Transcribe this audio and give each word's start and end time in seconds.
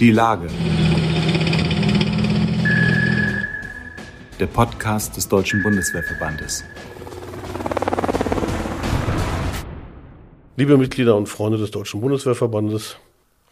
Die 0.00 0.10
Lage. 0.10 0.48
Der 4.40 4.46
Podcast 4.46 5.16
des 5.16 5.28
Deutschen 5.28 5.62
Bundeswehrverbandes. 5.62 6.64
Liebe 10.56 10.76
Mitglieder 10.76 11.14
und 11.14 11.28
Freunde 11.28 11.58
des 11.58 11.70
Deutschen 11.70 12.00
Bundeswehrverbandes, 12.00 12.96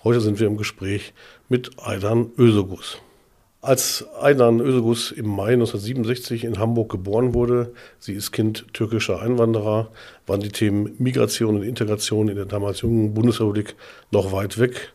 heute 0.03 0.21
sind 0.21 0.41
wir 0.41 0.49
im 0.49 0.57
Gespräch 0.57 1.15
mit 1.49 1.71
Aydan 1.79 2.33
Ösegus. 2.37 2.99
Als 3.61 4.05
Aydan 4.21 4.59
Ösegus 4.59 5.13
im 5.13 5.29
Mai 5.29 5.53
1967 5.53 6.43
in 6.43 6.59
Hamburg 6.59 6.91
geboren 6.91 7.35
wurde, 7.35 7.73
sie 8.01 8.15
ist 8.15 8.33
Kind 8.33 8.67
türkischer 8.73 9.23
Einwanderer, 9.23 9.93
waren 10.27 10.41
die 10.41 10.49
Themen 10.49 10.97
Migration 10.99 11.55
und 11.55 11.63
Integration 11.63 12.27
in 12.27 12.35
der 12.35 12.47
damals 12.47 12.81
jungen 12.81 13.15
Bundesrepublik 13.15 13.77
noch 14.11 14.33
weit 14.33 14.59
weg. 14.59 14.93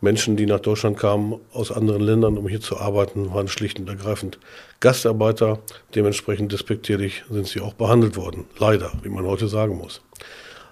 Menschen, 0.00 0.36
die 0.36 0.46
nach 0.46 0.60
Deutschland 0.60 0.98
kamen 0.98 1.38
aus 1.52 1.70
anderen 1.70 2.02
Ländern, 2.02 2.38
um 2.38 2.48
hier 2.48 2.60
zu 2.60 2.78
arbeiten, 2.78 3.34
waren 3.34 3.48
schlicht 3.48 3.78
und 3.78 3.88
ergreifend 3.88 4.38
Gastarbeiter. 4.80 5.58
Dementsprechend 5.94 6.52
despektierlich 6.52 7.24
sind 7.30 7.46
sie 7.46 7.60
auch 7.60 7.74
behandelt 7.74 8.16
worden. 8.16 8.46
Leider, 8.58 8.92
wie 9.02 9.10
man 9.10 9.26
heute 9.26 9.48
sagen 9.48 9.76
muss. 9.76 10.00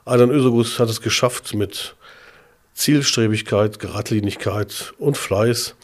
Aydan 0.07 0.31
Ösegus 0.31 0.79
hat 0.79 0.89
es 0.89 1.03
geschafft, 1.03 1.55
mit 1.55 1.95
Zielstrebigkeit, 2.73 3.79
Geradlinigkeit 3.79 4.95
und 4.99 5.19
Fleiß 5.19 5.75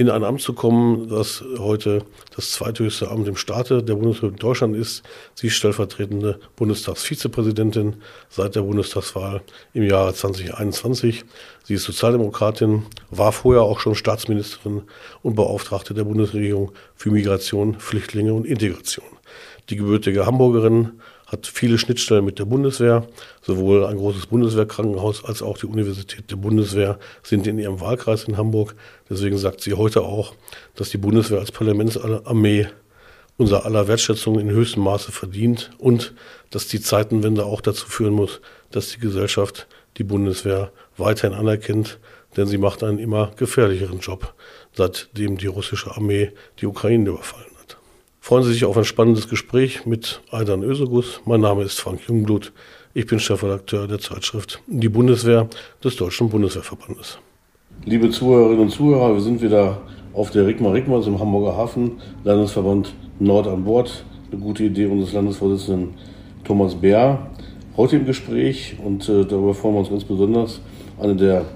in 0.00 0.08
ein 0.08 0.24
Amt 0.24 0.40
zu 0.40 0.54
kommen, 0.54 1.10
das 1.10 1.44
heute 1.58 2.02
das 2.34 2.52
zweithöchste 2.52 3.10
Amt 3.10 3.28
im 3.28 3.36
Staate 3.36 3.82
der 3.82 3.96
Bundesrepublik 3.96 4.40
Deutschland 4.40 4.74
ist. 4.74 5.02
Sie 5.34 5.48
ist 5.48 5.56
stellvertretende 5.56 6.40
Bundestagsvizepräsidentin 6.56 7.96
seit 8.30 8.56
der 8.56 8.62
Bundestagswahl 8.62 9.42
im 9.74 9.82
Jahre 9.82 10.14
2021. 10.14 11.24
Sie 11.64 11.74
ist 11.74 11.84
Sozialdemokratin, 11.84 12.84
war 13.10 13.32
vorher 13.32 13.62
auch 13.62 13.78
schon 13.78 13.94
Staatsministerin 13.94 14.84
und 15.20 15.34
Beauftragte 15.34 15.92
der 15.92 16.04
Bundesregierung 16.04 16.72
für 16.94 17.10
Migration, 17.10 17.78
Flüchtlinge 17.78 18.32
und 18.32 18.46
Integration. 18.46 19.04
Die 19.68 19.76
gebürtige 19.76 20.24
Hamburgerin 20.24 20.92
hat 21.30 21.46
viele 21.46 21.78
Schnittstellen 21.78 22.24
mit 22.24 22.38
der 22.38 22.44
Bundeswehr. 22.44 23.06
Sowohl 23.40 23.86
ein 23.86 23.96
großes 23.96 24.26
Bundeswehrkrankenhaus 24.26 25.24
als 25.24 25.42
auch 25.42 25.56
die 25.58 25.66
Universität 25.66 26.30
der 26.30 26.36
Bundeswehr 26.36 26.98
sind 27.22 27.46
in 27.46 27.58
ihrem 27.58 27.80
Wahlkreis 27.80 28.24
in 28.24 28.36
Hamburg. 28.36 28.74
Deswegen 29.08 29.38
sagt 29.38 29.60
sie 29.60 29.74
heute 29.74 30.02
auch, 30.02 30.34
dass 30.74 30.90
die 30.90 30.98
Bundeswehr 30.98 31.38
als 31.38 31.52
Parlamentsarmee 31.52 32.66
unser 33.36 33.64
aller 33.64 33.86
Wertschätzung 33.86 34.38
in 34.40 34.50
höchstem 34.50 34.82
Maße 34.82 35.12
verdient 35.12 35.70
und 35.78 36.14
dass 36.50 36.66
die 36.66 36.80
Zeitenwende 36.80 37.44
auch 37.46 37.60
dazu 37.60 37.86
führen 37.86 38.12
muss, 38.12 38.40
dass 38.70 38.90
die 38.90 38.98
Gesellschaft 38.98 39.66
die 39.96 40.04
Bundeswehr 40.04 40.72
weiterhin 40.96 41.38
anerkennt, 41.38 41.98
denn 42.36 42.46
sie 42.46 42.58
macht 42.58 42.82
einen 42.82 42.98
immer 42.98 43.30
gefährlicheren 43.36 44.00
Job, 44.00 44.34
seitdem 44.72 45.38
die 45.38 45.46
russische 45.46 45.92
Armee 45.92 46.32
die 46.60 46.66
Ukraine 46.66 47.08
überfallen 47.08 47.49
Freuen 48.30 48.44
Sie 48.44 48.52
sich 48.52 48.64
auf 48.64 48.76
ein 48.76 48.84
spannendes 48.84 49.28
Gespräch 49.28 49.86
mit 49.86 50.20
Aydan 50.30 50.62
Ösegus. 50.62 51.20
Mein 51.24 51.40
Name 51.40 51.64
ist 51.64 51.80
Frank 51.80 52.02
Jungblut. 52.06 52.52
Ich 52.94 53.08
bin 53.08 53.18
Chefredakteur 53.18 53.88
der 53.88 53.98
Zeitschrift 53.98 54.62
Die 54.68 54.88
Bundeswehr 54.88 55.48
des 55.82 55.96
Deutschen 55.96 56.28
Bundeswehrverbandes. 56.28 57.18
Liebe 57.84 58.08
Zuhörerinnen 58.08 58.60
und 58.60 58.70
Zuhörer, 58.70 59.14
wir 59.14 59.20
sind 59.20 59.42
wieder 59.42 59.78
auf 60.14 60.30
der 60.30 60.46
Rigma 60.46 60.70
Rigmas 60.70 61.08
im 61.08 61.18
Hamburger 61.18 61.56
Hafen, 61.56 62.00
Landesverband 62.22 62.94
Nord 63.18 63.48
an 63.48 63.64
Bord. 63.64 64.04
Eine 64.30 64.40
gute 64.40 64.62
Idee 64.62 64.86
unseres 64.86 65.12
Landesvorsitzenden 65.12 65.94
Thomas 66.44 66.76
Bär. 66.76 67.32
Heute 67.76 67.96
im 67.96 68.06
Gespräch 68.06 68.76
und 68.84 69.08
äh, 69.08 69.24
darüber 69.24 69.54
freuen 69.54 69.74
wir 69.74 69.80
uns 69.80 69.90
ganz 69.90 70.04
besonders, 70.04 70.60
eine 71.00 71.16
der 71.16 71.46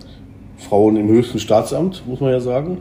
Frauen 0.58 0.96
im 0.96 1.06
höchsten 1.06 1.38
Staatsamt, 1.38 2.02
muss 2.04 2.18
man 2.18 2.32
ja 2.32 2.40
sagen. 2.40 2.78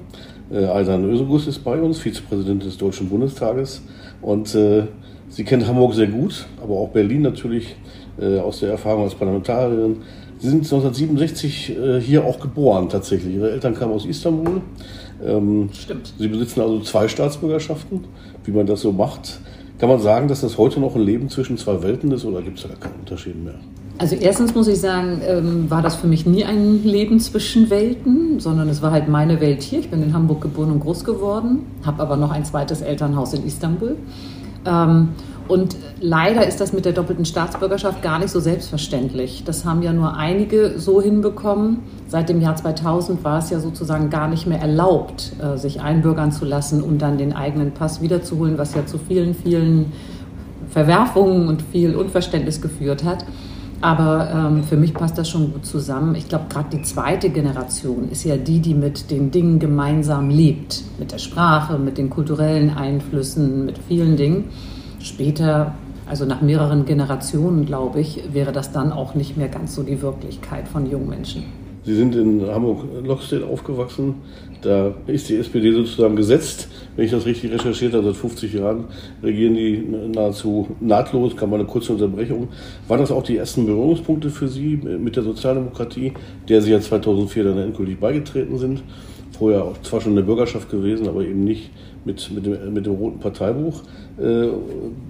Äh, 0.52 0.66
Aydan 0.66 1.06
Ösegus 1.06 1.48
ist 1.48 1.60
bei 1.60 1.80
uns, 1.80 2.00
Vizepräsident 2.00 2.64
des 2.64 2.78
Deutschen 2.78 3.10
Bundestages. 3.10 3.82
Und 4.22 4.54
äh, 4.56 4.84
sie 5.30 5.44
kennt 5.44 5.68
Hamburg 5.68 5.94
sehr 5.94 6.08
gut, 6.08 6.46
aber 6.62 6.76
auch 6.76 6.90
Berlin 6.90 7.22
natürlich 7.22 7.76
äh, 8.20 8.40
aus 8.40 8.60
der 8.60 8.72
Erfahrung 8.72 9.04
als 9.04 9.16
Parlamentarierin. 9.16 9.98
Sie 10.40 10.50
sind 10.50 10.64
1967 10.64 11.78
äh, 11.78 12.02
hier 12.02 12.26
auch 12.26 12.40
geboren 12.40 12.90
tatsächlich. 12.90 13.36
Ihre 13.36 13.52
Eltern 13.52 13.76
kamen 13.76 13.94
aus 13.94 14.06
Istanbul. 14.06 14.62
Ähm, 15.26 15.70
Stimmt. 15.74 16.14
Sie 16.18 16.28
besitzen 16.28 16.62
also 16.62 16.82
zwei 16.82 17.08
Staatsbürgerschaften, 17.08 18.04
wie 18.44 18.52
man 18.52 18.66
das 18.66 18.82
so 18.82 18.92
macht. 18.92 19.40
Kann 19.80 19.90
man 19.90 20.00
sagen, 20.00 20.28
dass 20.28 20.42
das 20.42 20.58
heute 20.58 20.80
noch 20.80 20.96
ein 20.96 21.02
Leben 21.02 21.30
zwischen 21.30 21.58
zwei 21.58 21.82
Welten 21.82 22.12
ist 22.12 22.26
oder 22.26 22.42
gibt 22.42 22.58
es 22.58 22.64
da 22.64 22.70
gar 22.70 22.78
keinen 22.78 23.00
Unterschied 23.00 23.42
mehr? 23.44 23.56
Also 24.00 24.16
erstens 24.16 24.56
muss 24.56 24.68
ich 24.68 24.80
sagen, 24.80 25.22
ähm, 25.26 25.70
war 25.70 25.82
das 25.82 25.96
für 25.96 26.08
mich 26.08 26.26
nie 26.26 26.44
ein 26.44 26.84
Leben 26.84 27.20
zwischen 27.20 27.70
Welten, 27.70 28.40
sondern 28.40 28.68
es 28.68 28.82
war 28.82 28.92
halt 28.92 29.08
meine 29.08 29.40
Welt 29.40 29.62
hier. 29.62 29.80
Ich 29.80 29.92
bin 29.92 30.02
in 30.02 30.14
Hamburg 30.14 30.42
geboren 30.42 30.72
und 30.72 30.80
groß 30.80 31.04
geworden, 31.04 31.60
habe 31.86 32.02
aber 32.02 32.18
noch 32.18 32.32
ein 32.32 32.44
zweites 32.44 32.82
Elternhaus 32.82 33.34
in 33.34 33.46
Istanbul. 33.46 33.96
Ähm, 34.66 35.10
und 35.48 35.76
leider 36.00 36.48
ist 36.48 36.62
das 36.62 36.72
mit 36.72 36.86
der 36.86 36.94
doppelten 36.94 37.26
Staatsbürgerschaft 37.26 38.02
gar 38.02 38.18
nicht 38.18 38.30
so 38.30 38.40
selbstverständlich. 38.40 39.44
Das 39.46 39.66
haben 39.66 39.84
ja 39.84 39.92
nur 39.92 40.16
einige 40.16 40.80
so 40.80 41.02
hinbekommen. 41.02 41.80
Seit 42.08 42.30
dem 42.30 42.42
Jahr 42.42 42.56
2000 42.56 43.24
war 43.24 43.40
es 43.40 43.50
ja 43.50 43.60
sozusagen 43.60 44.10
gar 44.10 44.30
nicht 44.30 44.48
mehr 44.48 44.60
erlaubt, 44.60 45.34
äh, 45.42 45.58
sich 45.58 45.82
einbürgern 45.82 46.32
zu 46.32 46.46
lassen 46.46 46.82
und 46.82 47.02
dann 47.02 47.18
den 47.18 47.34
eigenen 47.34 47.72
Pass 47.72 48.02
wiederzuholen, 48.02 48.58
was 48.58 48.74
ja 48.74 48.86
zu 48.86 48.98
vielen, 48.98 49.36
vielen 49.36 49.92
Verwerfungen 50.70 51.48
und 51.48 51.62
viel 51.62 51.96
Unverständnis 51.96 52.62
geführt 52.62 53.04
hat. 53.04 53.26
Aber 53.84 54.30
ähm, 54.34 54.64
für 54.64 54.78
mich 54.78 54.94
passt 54.94 55.18
das 55.18 55.28
schon 55.28 55.52
gut 55.52 55.66
zusammen. 55.66 56.16
Ich 56.16 56.30
glaube, 56.30 56.46
gerade 56.48 56.70
die 56.70 56.84
zweite 56.84 57.30
Generation 57.30 58.08
ist 58.10 58.24
ja 58.24 58.38
die, 58.38 58.62
die 58.62 58.76
mit 58.76 59.12
den 59.12 59.30
Dingen 59.30 59.60
gemeinsam 59.60 60.30
lebt. 60.30 60.84
Mit 61.00 61.12
der 61.12 61.18
Sprache, 61.18 61.78
mit 61.78 61.98
den 61.98 62.10
kulturellen 62.10 62.70
Einflüssen, 62.70 63.66
mit 63.66 63.78
vielen 63.78 64.16
Dingen. 64.16 64.46
Später, 65.00 65.74
also 66.10 66.24
nach 66.24 66.40
mehreren 66.42 66.86
Generationen, 66.86 67.66
glaube 67.66 68.00
ich, 68.00 68.34
wäre 68.34 68.54
das 68.54 68.72
dann 68.72 68.94
auch 68.94 69.16
nicht 69.16 69.36
mehr 69.36 69.50
ganz 69.50 69.76
so 69.76 69.84
die 69.84 70.02
Wirklichkeit 70.02 70.70
von 70.70 70.90
jungen 70.90 71.10
Menschen. 71.10 71.44
Sie 71.86 71.96
sind 71.96 72.16
in 72.16 72.48
Hamburg-Lochstedt 72.48 73.44
aufgewachsen. 73.44 74.16
Da 74.62 74.94
ist 75.08 75.28
die 75.28 75.36
SPD 75.36 75.74
sozusagen 75.74 76.16
gesetzt. 76.16 76.70
Wenn 76.96 77.06
ich 77.06 77.12
das 77.12 77.26
richtig 77.26 77.52
recherchiert 77.52 77.94
habe, 77.94 78.06
seit 78.06 78.16
50 78.16 78.54
Jahren 78.54 78.86
regieren 79.22 79.56
die 79.56 79.84
nahezu 80.14 80.70
nahtlos, 80.80 81.36
kann 81.36 81.50
man 81.50 81.60
eine 81.60 81.68
kurze 81.68 81.92
Unterbrechung. 81.92 82.48
Waren 82.88 83.02
das 83.02 83.12
auch 83.12 83.24
die 83.24 83.36
ersten 83.36 83.66
Berührungspunkte 83.66 84.30
für 84.30 84.48
Sie 84.48 84.78
mit 84.78 85.18
der 85.18 85.24
Sozialdemokratie, 85.24 86.14
der 86.48 86.62
Sie 86.62 86.72
ja 86.72 86.80
2004 86.80 87.44
dann 87.44 87.58
endgültig 87.58 88.00
beigetreten 88.00 88.58
sind? 88.58 88.84
Vorher 89.38 89.66
auch 89.66 89.82
zwar 89.82 90.00
schon 90.00 90.14
in 90.14 90.18
der 90.18 90.24
Bürgerschaft 90.24 90.70
gewesen, 90.70 91.10
aber 91.10 91.24
eben 91.24 91.44
nicht 91.44 91.72
mit, 92.06 92.32
mit, 92.32 92.46
dem, 92.46 92.74
mit 92.74 92.86
dem 92.86 92.94
roten 92.94 93.20
Parteibuch. 93.20 93.82
Äh, 94.20 94.48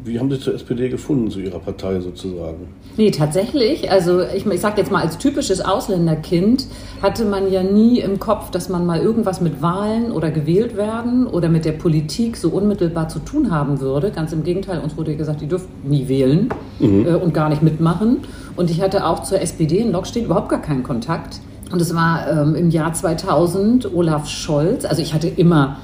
wie 0.05 0.19
haben 0.19 0.29
Sie 0.31 0.39
zur 0.39 0.53
SPD 0.53 0.89
gefunden, 0.89 1.29
zu 1.29 1.39
Ihrer 1.39 1.59
Partei 1.59 1.99
sozusagen? 1.99 2.67
Nee, 2.97 3.11
tatsächlich. 3.11 3.89
Also 3.91 4.21
ich, 4.21 4.45
ich 4.45 4.61
sage 4.61 4.81
jetzt 4.81 4.91
mal, 4.91 5.01
als 5.03 5.17
typisches 5.17 5.61
Ausländerkind 5.61 6.67
hatte 7.01 7.25
man 7.25 7.51
ja 7.51 7.63
nie 7.63 7.99
im 7.99 8.19
Kopf, 8.19 8.51
dass 8.51 8.69
man 8.69 8.85
mal 8.85 9.01
irgendwas 9.01 9.41
mit 9.41 9.61
Wahlen 9.61 10.11
oder 10.11 10.31
gewählt 10.31 10.77
werden 10.77 11.27
oder 11.27 11.49
mit 11.49 11.65
der 11.65 11.73
Politik 11.73 12.37
so 12.37 12.49
unmittelbar 12.49 13.09
zu 13.09 13.19
tun 13.19 13.51
haben 13.51 13.81
würde. 13.81 14.11
Ganz 14.11 14.31
im 14.31 14.43
Gegenteil, 14.43 14.79
uns 14.79 14.95
wurde 14.95 15.15
gesagt, 15.15 15.41
die 15.41 15.47
dürften 15.47 15.89
nie 15.89 16.07
wählen 16.07 16.49
mhm. 16.79 17.05
äh, 17.05 17.15
und 17.15 17.33
gar 17.33 17.49
nicht 17.49 17.63
mitmachen. 17.63 18.19
Und 18.55 18.69
ich 18.69 18.81
hatte 18.81 19.05
auch 19.05 19.23
zur 19.23 19.41
SPD 19.41 19.79
in 19.79 19.91
Lockstedt 19.91 20.25
überhaupt 20.25 20.49
gar 20.49 20.61
keinen 20.61 20.83
Kontakt. 20.83 21.39
Und 21.71 21.81
es 21.81 21.95
war 21.95 22.29
ähm, 22.29 22.53
im 22.53 22.69
Jahr 22.69 22.93
2000 22.93 23.95
Olaf 23.95 24.29
Scholz. 24.29 24.85
Also 24.85 25.01
ich 25.01 25.15
hatte 25.15 25.27
immer 25.27 25.77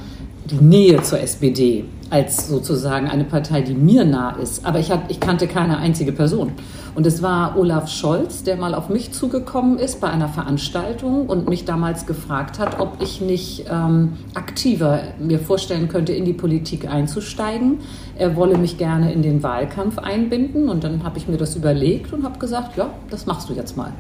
die 0.50 0.64
Nähe 0.64 1.02
zur 1.02 1.20
SPD 1.20 1.86
als 2.10 2.48
sozusagen 2.48 3.08
eine 3.08 3.24
Partei, 3.24 3.62
die 3.62 3.74
mir 3.74 4.04
nah 4.04 4.32
ist. 4.32 4.66
Aber 4.66 4.80
ich, 4.80 4.92
hat, 4.92 5.04
ich 5.10 5.20
kannte 5.20 5.48
keine 5.48 5.78
einzige 5.78 6.12
Person. 6.12 6.52
Und 6.96 7.06
es 7.06 7.22
war 7.22 7.56
Olaf 7.58 7.88
Scholz, 7.88 8.44
der 8.44 8.58
mal 8.58 8.74
auf 8.74 8.90
mich 8.90 9.12
zugekommen 9.12 9.78
ist 9.78 10.02
bei 10.02 10.10
einer 10.10 10.28
Veranstaltung 10.28 11.28
und 11.28 11.48
mich 11.48 11.66
damals 11.66 12.06
gefragt 12.08 12.58
hat, 12.58 12.80
ob 12.80 12.98
ich 13.02 13.22
nicht 13.22 13.66
ähm, 13.72 14.14
aktiver 14.34 15.02
mir 15.20 15.40
vorstellen 15.40 15.88
könnte, 15.88 16.14
in 16.14 16.26
die 16.26 16.34
Politik 16.34 16.90
einzusteigen. 16.90 17.78
Er 18.18 18.36
wolle 18.36 18.58
mich 18.58 18.78
gerne 18.78 19.14
in 19.14 19.22
den 19.22 19.44
Wahlkampf 19.44 20.00
einbinden. 20.00 20.68
Und 20.68 20.84
dann 20.84 21.04
habe 21.04 21.20
ich 21.20 21.28
mir 21.28 21.38
das 21.38 21.56
überlegt 21.56 22.12
und 22.12 22.24
habe 22.24 22.40
gesagt, 22.40 22.76
ja, 22.76 22.90
das 23.10 23.26
machst 23.28 23.50
du 23.50 23.54
jetzt 23.54 23.78
mal. 23.78 23.94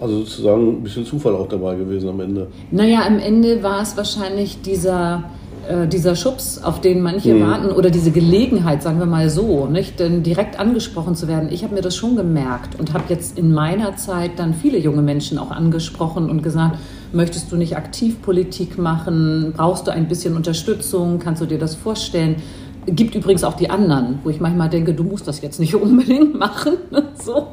Also 0.00 0.18
sozusagen 0.18 0.68
ein 0.68 0.82
bisschen 0.82 1.06
Zufall 1.06 1.36
auch 1.36 1.48
dabei 1.48 1.76
gewesen 1.76 2.08
am 2.08 2.20
Ende. 2.20 2.48
Naja, 2.72 3.06
am 3.06 3.20
Ende 3.20 3.62
war 3.62 3.80
es 3.80 3.96
wahrscheinlich 3.96 4.60
dieser 4.60 5.24
äh, 5.68 5.88
dieser 5.88 6.16
Schubs, 6.16 6.62
auf 6.62 6.80
den 6.80 7.00
manche 7.00 7.34
mhm. 7.34 7.40
warten, 7.40 7.70
oder 7.70 7.90
diese 7.90 8.10
Gelegenheit, 8.10 8.82
sagen 8.82 8.98
wir 8.98 9.06
mal 9.06 9.30
so, 9.30 9.66
nicht, 9.66 10.00
denn 10.00 10.22
direkt 10.22 10.58
angesprochen 10.58 11.14
zu 11.14 11.28
werden. 11.28 11.48
Ich 11.52 11.64
habe 11.64 11.74
mir 11.74 11.80
das 11.80 11.96
schon 11.96 12.16
gemerkt 12.16 12.78
und 12.78 12.92
habe 12.92 13.04
jetzt 13.08 13.38
in 13.38 13.52
meiner 13.52 13.96
Zeit 13.96 14.32
dann 14.38 14.54
viele 14.54 14.78
junge 14.78 15.02
Menschen 15.02 15.38
auch 15.38 15.50
angesprochen 15.50 16.30
und 16.30 16.42
gesagt, 16.42 16.78
möchtest 17.12 17.52
du 17.52 17.56
nicht 17.56 17.76
aktiv 17.76 18.20
Politik 18.22 18.78
machen? 18.78 19.52
Brauchst 19.56 19.86
du 19.86 19.90
ein 19.90 20.08
bisschen 20.08 20.36
Unterstützung? 20.36 21.18
Kannst 21.18 21.42
du 21.42 21.46
dir 21.46 21.58
das 21.58 21.74
vorstellen? 21.74 22.36
Gibt 22.86 23.14
übrigens 23.14 23.44
auch 23.44 23.54
die 23.54 23.70
anderen, 23.70 24.18
wo 24.24 24.30
ich 24.30 24.40
manchmal 24.40 24.68
denke, 24.68 24.94
du 24.94 25.04
musst 25.04 25.26
das 25.26 25.40
jetzt 25.40 25.60
nicht 25.60 25.74
unbedingt 25.74 26.38
machen. 26.38 26.74
so. 27.22 27.48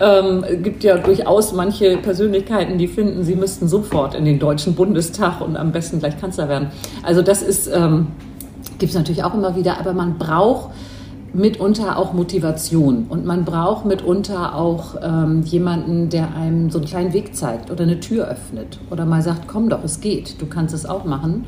Ähm, 0.00 0.44
gibt 0.62 0.84
ja 0.84 0.98
durchaus 0.98 1.52
manche 1.52 1.96
Persönlichkeiten, 1.96 2.78
die 2.78 2.88
finden, 2.88 3.24
sie 3.24 3.34
müssten 3.34 3.68
sofort 3.68 4.14
in 4.14 4.24
den 4.24 4.38
Deutschen 4.38 4.74
Bundestag 4.74 5.40
und 5.40 5.56
am 5.56 5.72
besten 5.72 5.98
gleich 5.98 6.18
Kanzler 6.18 6.48
werden. 6.48 6.68
Also 7.02 7.22
das 7.22 7.42
ist, 7.42 7.66
ähm, 7.68 8.08
gibt 8.78 8.90
es 8.90 8.96
natürlich 8.96 9.24
auch 9.24 9.34
immer 9.34 9.56
wieder, 9.56 9.78
aber 9.78 9.92
man 9.92 10.18
braucht 10.18 10.70
mitunter 11.32 11.98
auch 11.98 12.12
Motivation 12.12 13.06
und 13.08 13.24
man 13.24 13.44
braucht 13.44 13.84
mitunter 13.84 14.54
auch 14.54 14.96
ähm, 15.02 15.42
jemanden, 15.42 16.08
der 16.08 16.34
einem 16.34 16.70
so 16.70 16.78
einen 16.78 16.86
kleinen 16.86 17.12
Weg 17.12 17.36
zeigt 17.36 17.70
oder 17.70 17.84
eine 17.84 18.00
Tür 18.00 18.28
öffnet 18.28 18.78
oder 18.90 19.04
mal 19.04 19.22
sagt, 19.22 19.46
komm 19.46 19.68
doch, 19.68 19.84
es 19.84 20.00
geht, 20.00 20.40
du 20.40 20.46
kannst 20.46 20.74
es 20.74 20.86
auch 20.86 21.04
machen. 21.04 21.46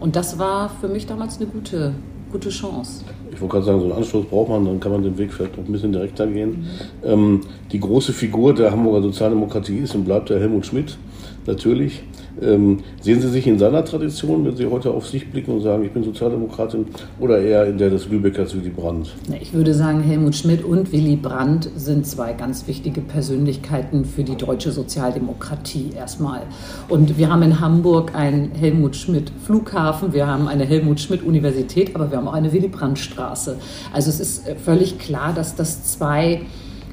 Und 0.00 0.16
das 0.16 0.38
war 0.38 0.70
für 0.80 0.88
mich 0.88 1.06
damals 1.06 1.38
eine 1.38 1.46
gute, 1.46 1.92
gute 2.30 2.50
Chance. 2.50 3.04
Ich 3.32 3.40
wollte 3.40 3.52
gerade 3.52 3.66
sagen, 3.66 3.80
so 3.80 3.86
einen 3.86 3.94
Anschluss 3.94 4.26
braucht 4.26 4.48
man, 4.48 4.64
dann 4.64 4.80
kann 4.80 4.92
man 4.92 5.02
den 5.02 5.16
Weg 5.18 5.32
vielleicht 5.32 5.54
auch 5.54 5.64
ein 5.64 5.72
bisschen 5.72 5.92
direkter 5.92 6.26
gehen. 6.26 6.50
Mhm. 6.50 7.08
Ähm, 7.08 7.40
die 7.72 7.80
große 7.80 8.12
Figur 8.12 8.54
der 8.54 8.70
Hamburger 8.70 9.02
Sozialdemokratie 9.02 9.78
ist 9.78 9.94
und 9.94 10.04
bleibt 10.04 10.30
der 10.30 10.40
Helmut 10.40 10.66
Schmidt, 10.66 10.98
natürlich. 11.46 12.02
Ähm, 12.42 12.80
sehen 13.00 13.20
Sie 13.20 13.28
sich 13.28 13.46
in 13.46 13.58
seiner 13.58 13.84
Tradition, 13.84 14.44
wenn 14.44 14.56
Sie 14.56 14.66
heute 14.66 14.90
auf 14.90 15.06
sich 15.06 15.30
blicken 15.30 15.52
und 15.52 15.60
sagen, 15.60 15.84
ich 15.84 15.92
bin 15.92 16.04
Sozialdemokratin, 16.04 16.86
oder 17.18 17.40
eher 17.40 17.66
in 17.66 17.78
der 17.78 17.90
des 17.90 18.08
Lübeckers 18.08 18.54
Willy 18.54 18.70
Brandt? 18.70 19.14
Ich 19.40 19.52
würde 19.52 19.74
sagen, 19.74 20.00
Helmut 20.00 20.34
Schmidt 20.34 20.64
und 20.64 20.92
Willy 20.92 21.16
Brandt 21.16 21.70
sind 21.76 22.06
zwei 22.06 22.32
ganz 22.32 22.66
wichtige 22.66 23.00
Persönlichkeiten 23.00 24.04
für 24.04 24.24
die 24.24 24.36
deutsche 24.36 24.70
Sozialdemokratie 24.70 25.90
erstmal. 25.96 26.42
Und 26.88 27.18
wir 27.18 27.30
haben 27.30 27.42
in 27.42 27.60
Hamburg 27.60 28.14
einen 28.14 28.52
Helmut 28.52 28.96
Schmidt 28.96 29.32
Flughafen, 29.44 30.12
wir 30.12 30.26
haben 30.26 30.48
eine 30.48 30.64
Helmut 30.64 31.00
Schmidt 31.00 31.22
Universität, 31.22 31.94
aber 31.94 32.10
wir 32.10 32.18
haben 32.18 32.28
auch 32.28 32.34
eine 32.34 32.52
Willy 32.52 32.68
Brandt 32.68 32.98
Straße. 32.98 33.56
Also 33.92 34.10
es 34.10 34.20
ist 34.20 34.48
völlig 34.64 34.98
klar, 34.98 35.32
dass 35.34 35.56
das 35.56 35.84
zwei 35.84 36.42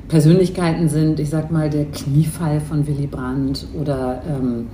Persönlichkeiten 0.08 0.88
sind, 0.88 1.20
ich 1.20 1.30
sag 1.30 1.52
mal, 1.52 1.70
der 1.70 1.86
Kniefall 1.86 2.62
von 2.62 2.86
Willy 2.86 3.08
Brandt 3.08 3.66
oder 3.80 4.22
ähm, 4.28 4.68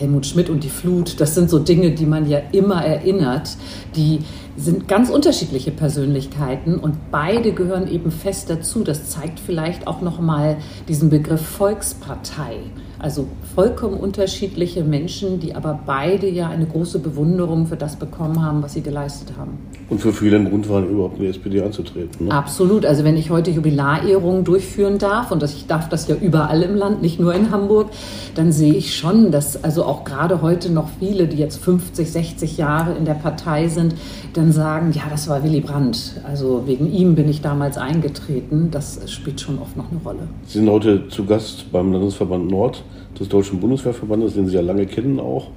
Helmut 0.00 0.24
Schmidt 0.24 0.48
und 0.48 0.64
die 0.64 0.70
Flut, 0.70 1.20
das 1.20 1.34
sind 1.34 1.50
so 1.50 1.58
Dinge, 1.58 1.90
die 1.90 2.06
man 2.06 2.26
ja 2.26 2.40
immer 2.52 2.82
erinnert. 2.82 3.50
Die 3.94 4.20
sind 4.56 4.88
ganz 4.88 5.10
unterschiedliche 5.10 5.70
Persönlichkeiten 5.70 6.76
und 6.76 7.10
beide 7.10 7.52
gehören 7.52 7.86
eben 7.86 8.10
fest 8.10 8.48
dazu. 8.48 8.82
Das 8.82 9.10
zeigt 9.10 9.38
vielleicht 9.38 9.86
auch 9.86 10.00
noch 10.00 10.18
mal 10.18 10.56
diesen 10.88 11.10
Begriff 11.10 11.42
Volkspartei. 11.42 12.56
Also 13.02 13.26
vollkommen 13.54 13.96
unterschiedliche 13.96 14.84
Menschen, 14.84 15.40
die 15.40 15.54
aber 15.54 15.80
beide 15.86 16.28
ja 16.28 16.50
eine 16.50 16.66
große 16.66 16.98
Bewunderung 16.98 17.66
für 17.66 17.76
das 17.76 17.96
bekommen 17.96 18.44
haben, 18.44 18.62
was 18.62 18.74
sie 18.74 18.82
geleistet 18.82 19.32
haben. 19.38 19.58
Und 19.88 20.00
für 20.00 20.12
viele 20.12 20.36
ein 20.36 20.50
Grund 20.50 20.68
waren, 20.68 20.88
überhaupt 20.88 21.16
in 21.16 21.22
die 21.22 21.28
SPD 21.28 21.62
anzutreten. 21.62 22.26
Ne? 22.26 22.32
Absolut. 22.32 22.84
Also 22.84 23.02
wenn 23.02 23.16
ich 23.16 23.30
heute 23.30 23.50
Jubilarehrungen 23.50 24.44
durchführen 24.44 24.98
darf, 24.98 25.30
und 25.30 25.42
ich 25.42 25.66
darf 25.66 25.88
das 25.88 26.08
ja 26.08 26.14
überall 26.14 26.62
im 26.62 26.76
Land, 26.76 27.00
nicht 27.00 27.18
nur 27.18 27.34
in 27.34 27.50
Hamburg, 27.50 27.88
dann 28.34 28.52
sehe 28.52 28.74
ich 28.74 28.94
schon, 28.94 29.30
dass 29.30 29.64
also 29.64 29.84
auch 29.84 30.04
gerade 30.04 30.42
heute 30.42 30.70
noch 30.70 30.90
viele, 30.98 31.26
die 31.26 31.38
jetzt 31.38 31.64
50, 31.64 32.12
60 32.12 32.58
Jahre 32.58 32.94
in 32.94 33.06
der 33.06 33.14
Partei 33.14 33.68
sind, 33.68 33.94
dann 34.34 34.52
sagen, 34.52 34.92
ja, 34.92 35.02
das 35.08 35.26
war 35.26 35.42
Willy 35.42 35.60
Brandt. 35.60 36.20
Also 36.24 36.64
wegen 36.66 36.92
ihm 36.92 37.14
bin 37.14 37.28
ich 37.28 37.40
damals 37.40 37.78
eingetreten. 37.78 38.68
Das 38.70 39.10
spielt 39.10 39.40
schon 39.40 39.58
oft 39.58 39.76
noch 39.76 39.90
eine 39.90 40.00
Rolle. 40.04 40.28
Sie 40.46 40.58
sind 40.58 40.68
heute 40.68 41.08
zu 41.08 41.24
Gast 41.24 41.72
beim 41.72 41.92
Landesverband 41.92 42.50
Nord 42.50 42.84
des 43.18 43.28
Deutschen 43.28 43.60
Bundeswehrverbandes, 43.60 44.34
den 44.34 44.46
Sie 44.46 44.54
ja 44.54 44.60
lange 44.60 44.86
kennen 44.86 45.20
auch. 45.20 45.48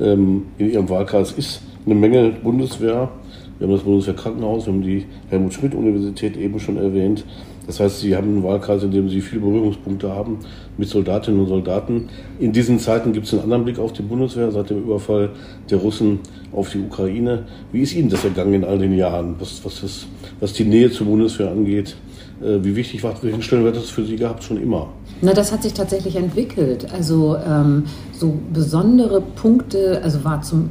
Ähm, 0.00 0.46
in 0.58 0.70
Ihrem 0.70 0.88
Wahlkreis 0.88 1.32
ist 1.32 1.62
eine 1.86 1.94
Menge 1.94 2.30
Bundeswehr. 2.42 3.10
Wir 3.58 3.66
haben 3.66 3.74
das 3.74 3.82
Bundeswehrkrankenhaus, 3.82 4.66
wir 4.66 4.72
haben 4.72 4.82
die 4.82 5.06
Helmut-Schmidt-Universität 5.30 6.36
eben 6.36 6.60
schon 6.60 6.76
erwähnt. 6.76 7.24
Das 7.66 7.80
heißt, 7.80 8.00
Sie 8.00 8.16
haben 8.16 8.28
einen 8.28 8.42
Wahlkreis, 8.44 8.82
in 8.82 8.92
dem 8.92 9.10
Sie 9.10 9.20
viele 9.20 9.42
Berührungspunkte 9.42 10.10
haben 10.10 10.38
mit 10.78 10.88
Soldatinnen 10.88 11.40
und 11.40 11.48
Soldaten. 11.48 12.08
In 12.40 12.52
diesen 12.52 12.78
Zeiten 12.78 13.12
gibt 13.12 13.26
es 13.26 13.34
einen 13.34 13.42
anderen 13.42 13.64
Blick 13.64 13.78
auf 13.78 13.92
die 13.92 14.02
Bundeswehr 14.02 14.50
seit 14.52 14.70
dem 14.70 14.84
Überfall 14.84 15.30
der 15.68 15.78
Russen 15.78 16.20
auf 16.52 16.70
die 16.70 16.78
Ukraine. 16.78 17.44
Wie 17.70 17.82
ist 17.82 17.94
Ihnen 17.94 18.08
das 18.08 18.24
ergangen 18.24 18.54
in 18.54 18.64
all 18.64 18.78
den 18.78 18.96
Jahren, 18.96 19.34
was, 19.38 19.62
was, 19.64 20.06
was 20.40 20.52
die 20.54 20.64
Nähe 20.64 20.90
zur 20.90 21.08
Bundeswehr 21.08 21.50
angeht? 21.50 21.96
Äh, 22.40 22.62
wie 22.62 22.76
wichtig 22.76 23.02
war, 23.02 23.14
welchen 23.22 23.42
Stellenwert 23.42 23.76
hat 23.76 23.82
das 23.82 23.90
für 23.90 24.04
Sie 24.04 24.16
gehabt 24.16 24.44
schon 24.44 24.62
immer? 24.62 24.88
Na, 25.22 25.32
das 25.32 25.50
hat 25.50 25.62
sich 25.62 25.74
tatsächlich 25.74 26.16
entwickelt. 26.16 26.86
Also 26.92 27.36
ähm, 27.36 27.84
so 28.12 28.38
besondere 28.52 29.20
Punkte, 29.20 30.00
also 30.02 30.22
war 30.24 30.42
zum 30.42 30.70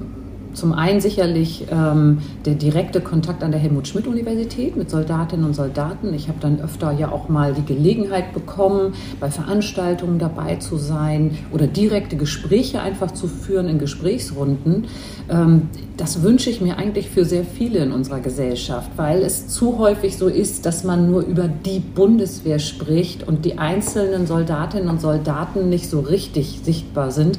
zum 0.57 0.73
einen 0.73 0.99
sicherlich 0.99 1.67
ähm, 1.71 2.17
der 2.45 2.55
direkte 2.55 2.99
Kontakt 2.99 3.43
an 3.43 3.51
der 3.51 3.59
Helmut-Schmidt-Universität 3.59 4.75
mit 4.75 4.89
Soldatinnen 4.89 5.45
und 5.45 5.53
Soldaten. 5.53 6.13
Ich 6.15 6.27
habe 6.27 6.39
dann 6.41 6.59
öfter 6.59 6.91
ja 6.91 7.11
auch 7.11 7.29
mal 7.29 7.53
die 7.53 7.63
Gelegenheit 7.63 8.33
bekommen, 8.33 8.93
bei 9.19 9.29
Veranstaltungen 9.29 10.17
dabei 10.17 10.55
zu 10.55 10.77
sein 10.77 11.37
oder 11.51 11.67
direkte 11.67 12.17
Gespräche 12.17 12.81
einfach 12.81 13.11
zu 13.11 13.27
führen 13.27 13.67
in 13.67 13.77
Gesprächsrunden. 13.77 14.85
Ähm, 15.29 15.69
das 15.95 16.23
wünsche 16.23 16.49
ich 16.49 16.59
mir 16.59 16.77
eigentlich 16.77 17.09
für 17.09 17.23
sehr 17.23 17.43
viele 17.43 17.79
in 17.79 17.91
unserer 17.91 18.19
Gesellschaft, 18.19 18.89
weil 18.97 19.21
es 19.21 19.47
zu 19.47 19.77
häufig 19.77 20.17
so 20.17 20.27
ist, 20.27 20.65
dass 20.65 20.83
man 20.83 21.09
nur 21.09 21.21
über 21.21 21.47
die 21.47 21.79
Bundeswehr 21.79 22.57
spricht 22.57 23.27
und 23.27 23.45
die 23.45 23.59
einzelnen 23.59 24.25
Soldatinnen 24.25 24.89
und 24.89 25.01
Soldaten 25.01 25.69
nicht 25.69 25.87
so 25.87 25.99
richtig 25.99 26.61
sichtbar 26.63 27.11
sind. 27.11 27.37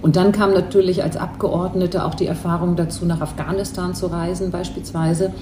Und 0.00 0.16
dann 0.16 0.32
kam 0.32 0.52
natürlich 0.52 1.02
als 1.02 1.16
Abgeordnete 1.16 2.04
auch 2.04 2.14
die 2.14 2.26
Erfahrung 2.26 2.76
dazu, 2.76 3.04
nach 3.04 3.20
Afghanistan 3.20 3.94
zu 3.94 4.06
reisen 4.06 4.50
beispielsweise 4.50 5.32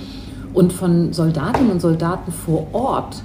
und 0.55 0.73
von 0.73 1.13
Soldatinnen 1.13 1.71
und 1.71 1.81
Soldaten 1.81 2.33
vor 2.33 2.67
Ort 2.73 3.23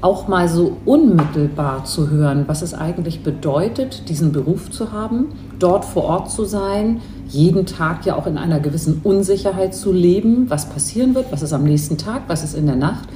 auch 0.00 0.26
mal 0.26 0.48
so 0.48 0.78
unmittelbar 0.84 1.84
zu 1.84 2.10
hören, 2.10 2.44
was 2.48 2.62
es 2.62 2.74
eigentlich 2.74 3.22
bedeutet, 3.22 4.08
diesen 4.08 4.32
Beruf 4.32 4.68
zu 4.68 4.90
haben, 4.90 5.28
dort 5.60 5.84
vor 5.84 6.02
Ort 6.02 6.30
zu 6.30 6.44
sein, 6.44 7.00
jeden 7.28 7.66
Tag 7.66 8.04
ja 8.04 8.16
auch 8.16 8.26
in 8.26 8.36
einer 8.36 8.58
gewissen 8.58 9.00
Unsicherheit 9.04 9.74
zu 9.74 9.92
leben, 9.92 10.50
was 10.50 10.68
passieren 10.68 11.14
wird, 11.14 11.30
was 11.30 11.42
ist 11.42 11.52
am 11.52 11.62
nächsten 11.62 11.98
Tag, 11.98 12.22
was 12.26 12.42
ist 12.42 12.54
in 12.56 12.66
der 12.66 12.74
Nacht. 12.74 13.08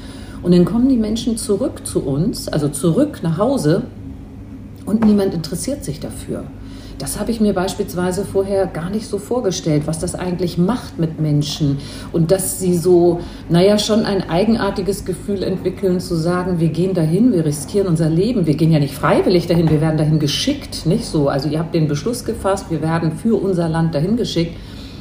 Und 0.42 0.54
dann 0.54 0.64
kommen 0.64 0.88
die 0.88 0.96
Menschen 0.96 1.36
zurück 1.36 1.84
zu 1.84 2.04
uns, 2.04 2.46
also 2.46 2.68
zurück 2.68 3.18
nach 3.24 3.36
Hause 3.36 3.82
und 4.84 5.04
niemand 5.04 5.34
interessiert 5.34 5.84
sich 5.84 5.98
dafür. 5.98 6.44
Das 6.98 7.20
habe 7.20 7.30
ich 7.30 7.40
mir 7.42 7.52
beispielsweise 7.52 8.24
vorher 8.24 8.66
gar 8.66 8.88
nicht 8.88 9.06
so 9.06 9.18
vorgestellt, 9.18 9.82
was 9.86 9.98
das 9.98 10.14
eigentlich 10.14 10.56
macht 10.56 10.98
mit 10.98 11.20
Menschen 11.20 11.78
und 12.12 12.30
dass 12.30 12.58
sie 12.58 12.74
so, 12.74 13.20
naja, 13.50 13.78
schon 13.78 14.06
ein 14.06 14.30
eigenartiges 14.30 15.04
Gefühl 15.04 15.42
entwickeln, 15.42 16.00
zu 16.00 16.14
sagen, 16.14 16.58
wir 16.58 16.68
gehen 16.68 16.94
dahin, 16.94 17.32
wir 17.32 17.44
riskieren 17.44 17.86
unser 17.86 18.08
Leben. 18.08 18.46
Wir 18.46 18.54
gehen 18.54 18.72
ja 18.72 18.78
nicht 18.78 18.94
freiwillig 18.94 19.46
dahin, 19.46 19.68
wir 19.68 19.82
werden 19.82 19.98
dahin 19.98 20.18
geschickt, 20.18 20.86
nicht 20.86 21.04
so. 21.04 21.28
Also 21.28 21.50
ihr 21.50 21.58
habt 21.58 21.74
den 21.74 21.86
Beschluss 21.86 22.24
gefasst, 22.24 22.70
wir 22.70 22.80
werden 22.80 23.12
für 23.12 23.40
unser 23.40 23.68
Land 23.68 23.94
dahin 23.94 24.16
geschickt. 24.16 24.56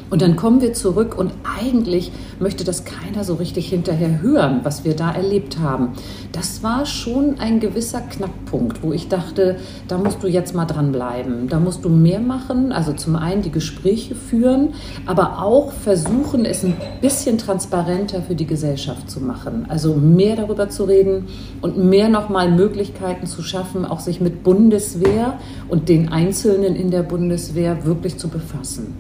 Und 0.09 0.21
dann 0.21 0.35
kommen 0.35 0.61
wir 0.61 0.73
zurück 0.73 1.17
und 1.17 1.31
eigentlich 1.59 2.11
möchte 2.39 2.63
das 2.63 2.83
keiner 2.85 3.23
so 3.23 3.35
richtig 3.35 3.69
hinterher 3.69 4.21
hören, 4.21 4.59
was 4.63 4.83
wir 4.83 4.95
da 4.95 5.11
erlebt 5.11 5.59
haben. 5.59 5.89
Das 6.31 6.63
war 6.63 6.85
schon 6.85 7.39
ein 7.39 7.59
gewisser 7.59 8.01
Knackpunkt, 8.01 8.83
wo 8.83 8.93
ich 8.93 9.07
dachte, 9.07 9.57
da 9.87 9.97
musst 9.97 10.21
du 10.21 10.27
jetzt 10.27 10.53
mal 10.53 10.65
dranbleiben. 10.65 11.47
Da 11.47 11.59
musst 11.59 11.85
du 11.85 11.89
mehr 11.89 12.19
machen. 12.19 12.71
Also 12.71 12.93
zum 12.93 13.15
einen 13.15 13.41
die 13.41 13.51
Gespräche 13.51 14.15
führen, 14.15 14.73
aber 15.05 15.41
auch 15.41 15.71
versuchen, 15.71 16.45
es 16.45 16.63
ein 16.63 16.75
bisschen 17.01 17.37
transparenter 17.37 18.21
für 18.21 18.35
die 18.35 18.45
Gesellschaft 18.45 19.09
zu 19.09 19.19
machen. 19.21 19.65
Also 19.69 19.95
mehr 19.95 20.35
darüber 20.35 20.69
zu 20.69 20.83
reden 20.83 21.27
und 21.61 21.77
mehr 21.77 22.09
nochmal 22.09 22.51
Möglichkeiten 22.51 23.27
zu 23.27 23.41
schaffen, 23.41 23.85
auch 23.85 23.99
sich 23.99 24.21
mit 24.21 24.43
Bundeswehr 24.43 25.39
und 25.67 25.89
den 25.89 26.09
Einzelnen 26.09 26.75
in 26.75 26.91
der 26.91 27.03
Bundeswehr 27.03 27.85
wirklich 27.85 28.17
zu 28.17 28.27
befassen. 28.27 28.93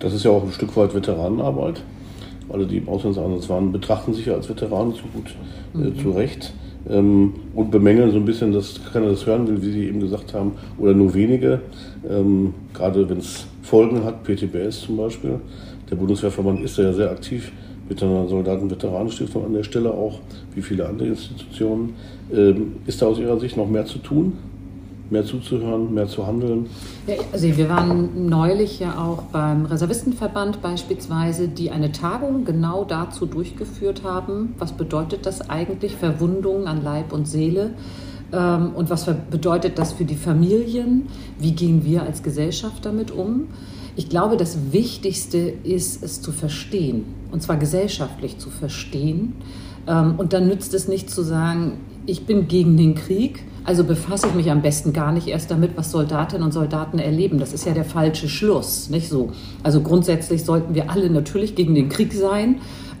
Das 0.00 0.14
ist 0.14 0.24
ja 0.24 0.30
auch 0.30 0.42
ein 0.42 0.48
Stück 0.60 0.76
weit 0.76 0.94
Veteranenarbeit. 0.94 1.82
Alle, 2.50 2.66
die 2.66 2.76
im 2.76 2.88
Auslandseinsatz 2.88 3.48
waren, 3.48 3.72
betrachten 3.72 4.12
sich 4.12 4.26
ja 4.26 4.34
als 4.34 4.46
Veteranen 4.46 4.94
zu 4.94 5.04
gut 5.04 5.34
äh, 5.74 5.88
mhm. 5.88 5.98
zu 5.98 6.10
Recht 6.10 6.52
ähm, 6.90 7.32
und 7.54 7.70
bemängeln 7.70 8.10
so 8.10 8.18
ein 8.18 8.26
bisschen, 8.26 8.52
dass 8.52 8.78
keiner 8.92 9.08
das 9.08 9.24
hören 9.24 9.48
will, 9.48 9.62
wie 9.62 9.72
Sie 9.72 9.86
eben 9.86 10.00
gesagt 10.00 10.34
haben, 10.34 10.52
oder 10.76 10.92
nur 10.92 11.14
wenige. 11.14 11.62
Ähm, 12.06 12.52
gerade 12.74 13.08
wenn 13.08 13.18
es 13.18 13.46
Folgen 13.62 14.04
hat, 14.04 14.22
PTBS 14.24 14.82
zum 14.82 14.98
Beispiel. 14.98 15.40
Der 15.90 15.96
Bundeswehrverband 15.96 16.60
ist 16.60 16.76
ja 16.76 16.92
sehr 16.92 17.10
aktiv 17.10 17.52
mit 17.88 18.02
einer 18.02 18.28
Soldaten-Veteranenstiftung 18.28 19.46
an 19.46 19.54
der 19.54 19.64
Stelle 19.64 19.90
auch, 19.90 20.20
wie 20.54 20.60
viele 20.60 20.86
andere 20.86 21.08
Institutionen. 21.08 21.94
Ähm, 22.30 22.76
ist 22.86 23.00
da 23.00 23.06
aus 23.06 23.18
Ihrer 23.18 23.40
Sicht 23.40 23.56
noch 23.56 23.68
mehr 23.68 23.86
zu 23.86 23.98
tun? 23.98 24.34
Mehr 25.10 25.24
zuzuhören, 25.24 25.92
mehr 25.92 26.06
zu 26.06 26.26
handeln? 26.26 26.66
Ja, 27.06 27.14
also 27.32 27.56
wir 27.56 27.68
waren 27.68 28.28
neulich 28.28 28.80
ja 28.80 28.98
auch 28.98 29.22
beim 29.32 29.66
Reservistenverband 29.66 30.62
beispielsweise, 30.62 31.48
die 31.48 31.70
eine 31.70 31.92
Tagung 31.92 32.44
genau 32.44 32.84
dazu 32.84 33.26
durchgeführt 33.26 34.02
haben. 34.04 34.54
Was 34.58 34.72
bedeutet 34.72 35.26
das 35.26 35.48
eigentlich, 35.50 35.96
Verwundungen 35.96 36.66
an 36.66 36.82
Leib 36.82 37.12
und 37.12 37.26
Seele? 37.26 37.74
Ähm, 38.32 38.72
und 38.74 38.90
was 38.90 39.06
bedeutet 39.30 39.78
das 39.78 39.92
für 39.92 40.04
die 40.04 40.16
Familien? 40.16 41.08
Wie 41.38 41.52
gehen 41.52 41.84
wir 41.84 42.02
als 42.02 42.22
Gesellschaft 42.22 42.84
damit 42.84 43.10
um? 43.10 43.48
Ich 43.96 44.08
glaube, 44.08 44.36
das 44.36 44.72
Wichtigste 44.72 45.38
ist, 45.38 46.02
es 46.02 46.22
zu 46.22 46.32
verstehen, 46.32 47.04
und 47.32 47.42
zwar 47.42 47.56
gesellschaftlich 47.56 48.38
zu 48.38 48.48
verstehen. 48.48 49.34
Ähm, 49.86 50.14
und 50.16 50.32
dann 50.32 50.46
nützt 50.46 50.74
es 50.74 50.88
nicht 50.88 51.10
zu 51.10 51.22
sagen, 51.22 51.72
ich 52.10 52.26
bin 52.26 52.48
gegen 52.48 52.76
den 52.76 52.94
Krieg, 52.94 53.44
also 53.64 53.84
befasse 53.84 54.26
ich 54.26 54.34
mich 54.34 54.50
am 54.50 54.62
besten 54.62 54.92
gar 54.92 55.12
nicht 55.12 55.28
erst 55.28 55.50
damit, 55.50 55.76
was 55.76 55.92
Soldatinnen 55.92 56.44
und 56.44 56.52
Soldaten 56.52 56.98
erleben. 56.98 57.38
Das 57.38 57.52
ist 57.52 57.66
ja 57.66 57.72
der 57.72 57.84
falsche 57.84 58.28
Schluss, 58.28 58.90
nicht 58.90 59.08
so? 59.08 59.30
Also 59.62 59.80
grundsätzlich 59.80 60.44
sollten 60.44 60.74
wir 60.74 60.90
alle 60.90 61.08
natürlich 61.08 61.54
gegen 61.54 61.74
den 61.74 61.88
Krieg 61.88 62.12
sein. 62.12 62.56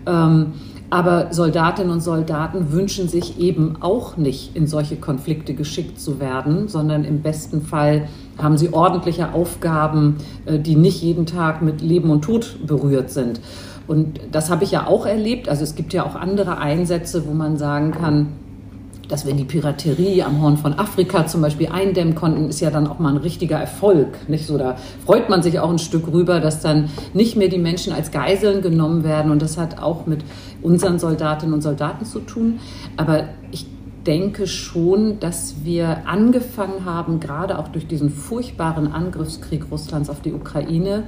Ähm, 0.06 0.52
aber 0.90 1.32
Soldatinnen 1.32 1.92
und 1.92 2.00
Soldaten 2.00 2.72
wünschen 2.72 3.08
sich 3.08 3.38
eben 3.38 3.76
auch 3.80 4.16
nicht, 4.16 4.56
in 4.56 4.66
solche 4.66 4.96
Konflikte 4.96 5.54
geschickt 5.54 6.00
zu 6.00 6.18
werden, 6.18 6.66
sondern 6.66 7.04
im 7.04 7.22
besten 7.22 7.62
Fall 7.62 8.08
haben 8.38 8.58
sie 8.58 8.72
ordentliche 8.72 9.32
Aufgaben, 9.32 10.16
äh, 10.46 10.58
die 10.58 10.76
nicht 10.76 11.02
jeden 11.02 11.26
Tag 11.26 11.62
mit 11.62 11.80
Leben 11.80 12.10
und 12.10 12.22
Tod 12.22 12.58
berührt 12.66 13.10
sind. 13.10 13.40
Und 13.86 14.20
das 14.30 14.50
habe 14.50 14.64
ich 14.64 14.70
ja 14.70 14.86
auch 14.86 15.06
erlebt. 15.06 15.48
Also 15.48 15.64
es 15.64 15.74
gibt 15.74 15.92
ja 15.92 16.04
auch 16.04 16.14
andere 16.14 16.58
Einsätze, 16.58 17.26
wo 17.26 17.32
man 17.32 17.56
sagen 17.56 17.92
kann, 17.92 18.28
dass 19.10 19.26
wir 19.26 19.34
die 19.34 19.44
Piraterie 19.44 20.22
am 20.22 20.40
Horn 20.40 20.56
von 20.56 20.78
Afrika 20.78 21.26
zum 21.26 21.42
Beispiel 21.42 21.68
eindämmen 21.68 22.14
konnten, 22.14 22.48
ist 22.48 22.60
ja 22.60 22.70
dann 22.70 22.86
auch 22.86 22.98
mal 22.98 23.10
ein 23.10 23.16
richtiger 23.16 23.58
Erfolg. 23.58 24.28
Nicht 24.28 24.46
so, 24.46 24.56
da 24.56 24.76
freut 25.04 25.28
man 25.28 25.42
sich 25.42 25.58
auch 25.58 25.70
ein 25.70 25.78
Stück 25.78 26.06
rüber, 26.12 26.40
dass 26.40 26.60
dann 26.60 26.88
nicht 27.12 27.36
mehr 27.36 27.48
die 27.48 27.58
Menschen 27.58 27.92
als 27.92 28.10
Geiseln 28.10 28.62
genommen 28.62 29.02
werden. 29.02 29.32
Und 29.32 29.42
das 29.42 29.58
hat 29.58 29.82
auch 29.82 30.06
mit 30.06 30.24
unseren 30.62 30.98
Soldatinnen 30.98 31.54
und 31.54 31.62
Soldaten 31.62 32.04
zu 32.04 32.20
tun. 32.20 32.60
Aber 32.96 33.24
ich 33.50 33.66
denke 34.06 34.46
schon, 34.46 35.18
dass 35.20 35.56
wir 35.64 36.06
angefangen 36.06 36.84
haben, 36.84 37.20
gerade 37.20 37.58
auch 37.58 37.68
durch 37.68 37.86
diesen 37.86 38.10
furchtbaren 38.10 38.92
Angriffskrieg 38.92 39.66
Russlands 39.70 40.08
auf 40.08 40.20
die 40.20 40.32
Ukraine, 40.32 41.04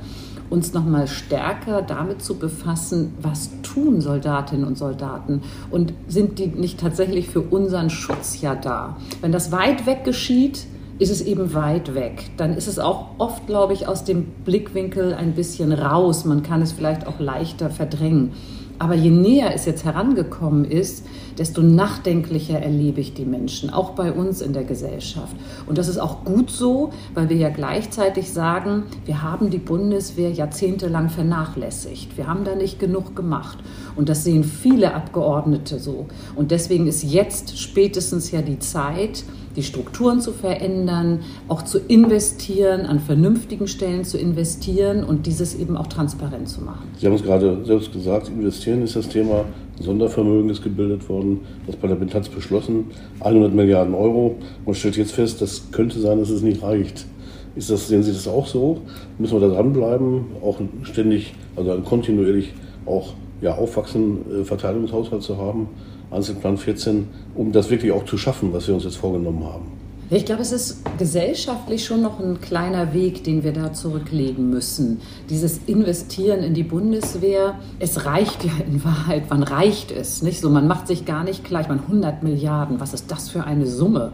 uns 0.50 0.74
noch 0.74 0.84
mal 0.84 1.06
stärker 1.06 1.80
damit 1.80 2.22
zu 2.22 2.36
befassen, 2.36 3.14
was 3.22 3.61
tun 3.72 4.00
Soldatinnen 4.00 4.64
und 4.64 4.76
Soldaten 4.76 5.42
und 5.70 5.92
sind 6.08 6.38
die 6.38 6.46
nicht 6.46 6.80
tatsächlich 6.80 7.28
für 7.28 7.40
unseren 7.40 7.90
Schutz 7.90 8.40
ja 8.40 8.54
da. 8.54 8.96
Wenn 9.20 9.32
das 9.32 9.52
weit 9.52 9.86
weg 9.86 10.04
geschieht, 10.04 10.66
ist 10.98 11.10
es 11.10 11.22
eben 11.22 11.54
weit 11.54 11.94
weg. 11.94 12.30
Dann 12.36 12.54
ist 12.54 12.68
es 12.68 12.78
auch 12.78 13.06
oft, 13.18 13.46
glaube 13.46 13.72
ich, 13.72 13.88
aus 13.88 14.04
dem 14.04 14.26
Blickwinkel 14.44 15.14
ein 15.14 15.32
bisschen 15.32 15.72
raus. 15.72 16.24
Man 16.24 16.42
kann 16.42 16.62
es 16.62 16.72
vielleicht 16.72 17.06
auch 17.06 17.18
leichter 17.18 17.70
verdrängen. 17.70 18.32
Aber 18.78 18.94
je 18.94 19.10
näher 19.10 19.54
es 19.54 19.64
jetzt 19.64 19.84
herangekommen 19.84 20.64
ist, 20.64 21.06
desto 21.38 21.62
nachdenklicher 21.62 22.58
erlebe 22.58 23.00
ich 23.00 23.14
die 23.14 23.24
Menschen, 23.24 23.70
auch 23.70 23.90
bei 23.90 24.12
uns 24.12 24.40
in 24.40 24.52
der 24.52 24.64
Gesellschaft. 24.64 25.36
Und 25.66 25.78
das 25.78 25.88
ist 25.88 25.98
auch 25.98 26.24
gut 26.24 26.50
so, 26.50 26.90
weil 27.14 27.28
wir 27.28 27.36
ja 27.36 27.48
gleichzeitig 27.48 28.32
sagen, 28.32 28.84
wir 29.04 29.22
haben 29.22 29.50
die 29.50 29.58
Bundeswehr 29.58 30.30
jahrzehntelang 30.30 31.08
vernachlässigt. 31.10 32.16
Wir 32.16 32.26
haben 32.26 32.44
da 32.44 32.54
nicht 32.54 32.78
genug 32.78 33.14
gemacht. 33.14 33.58
Und 33.96 34.08
das 34.08 34.24
sehen 34.24 34.44
viele 34.44 34.94
Abgeordnete 34.94 35.78
so. 35.78 36.06
Und 36.34 36.50
deswegen 36.50 36.86
ist 36.86 37.02
jetzt 37.02 37.58
spätestens 37.58 38.30
ja 38.30 38.42
die 38.42 38.58
Zeit, 38.58 39.24
die 39.56 39.62
Strukturen 39.62 40.20
zu 40.20 40.32
verändern, 40.32 41.20
auch 41.48 41.62
zu 41.62 41.78
investieren, 41.78 42.86
an 42.86 43.00
vernünftigen 43.00 43.68
Stellen 43.68 44.04
zu 44.04 44.18
investieren 44.18 45.04
und 45.04 45.26
dieses 45.26 45.54
eben 45.54 45.76
auch 45.76 45.86
transparent 45.86 46.48
zu 46.48 46.62
machen. 46.62 46.88
Sie 46.98 47.06
haben 47.06 47.14
es 47.14 47.22
gerade 47.22 47.64
selbst 47.64 47.92
gesagt, 47.92 48.28
investieren 48.28 48.82
ist 48.82 48.96
das 48.96 49.08
Thema. 49.08 49.44
Sondervermögen 49.80 50.50
ist 50.50 50.62
gebildet 50.62 51.08
worden. 51.08 51.40
Das 51.66 51.76
Parlament 51.76 52.14
hat 52.14 52.22
es 52.22 52.28
beschlossen. 52.28 52.86
100 53.20 53.52
Milliarden 53.52 53.94
Euro. 53.94 54.36
Man 54.64 54.74
stellt 54.74 54.96
jetzt 54.96 55.12
fest, 55.12 55.40
das 55.40 55.70
könnte 55.72 55.98
sein, 55.98 56.18
dass 56.18 56.30
es 56.30 56.42
nicht 56.42 56.62
reicht. 56.62 57.06
Ist 57.54 57.70
das, 57.70 57.88
sehen 57.88 58.02
Sie 58.02 58.12
das 58.12 58.28
auch 58.28 58.46
so? 58.46 58.80
Müssen 59.18 59.40
wir 59.40 59.48
da 59.48 59.54
dranbleiben, 59.54 60.24
auch 60.42 60.58
ständig, 60.84 61.34
also 61.56 61.78
kontinuierlich 61.82 62.54
auch 62.86 63.12
ja, 63.42 63.54
aufwachsenden 63.54 64.42
äh, 64.42 64.44
Verteidigungshaushalt 64.44 65.22
zu 65.22 65.36
haben? 65.36 65.68
Einzelplan 66.12 66.58
14, 66.58 67.08
um 67.34 67.52
das 67.52 67.70
wirklich 67.70 67.92
auch 67.92 68.04
zu 68.04 68.18
schaffen, 68.18 68.52
was 68.52 68.68
wir 68.68 68.74
uns 68.74 68.84
jetzt 68.84 68.96
vorgenommen 68.96 69.44
haben. 69.44 69.82
Ich 70.14 70.26
glaube, 70.26 70.42
es 70.42 70.52
ist 70.52 70.82
gesellschaftlich 70.98 71.86
schon 71.86 72.02
noch 72.02 72.20
ein 72.20 72.38
kleiner 72.42 72.92
Weg, 72.92 73.24
den 73.24 73.44
wir 73.44 73.52
da 73.52 73.72
zurücklegen 73.72 74.50
müssen. 74.50 75.00
Dieses 75.30 75.60
Investieren 75.64 76.42
in 76.42 76.52
die 76.52 76.64
Bundeswehr, 76.64 77.58
es 77.78 78.04
reicht 78.04 78.44
ja 78.44 78.52
in 78.66 78.84
Wahrheit, 78.84 79.22
wann 79.30 79.42
reicht 79.42 79.90
es? 79.90 80.20
Nicht 80.20 80.42
so, 80.42 80.50
man 80.50 80.68
macht 80.68 80.86
sich 80.86 81.06
gar 81.06 81.24
nicht 81.24 81.44
klar, 81.44 81.62
ich 81.62 81.68
meine 81.68 81.80
100 81.80 82.22
Milliarden, 82.22 82.78
was 82.78 82.92
ist 82.92 83.10
das 83.10 83.30
für 83.30 83.44
eine 83.44 83.66
Summe 83.66 84.12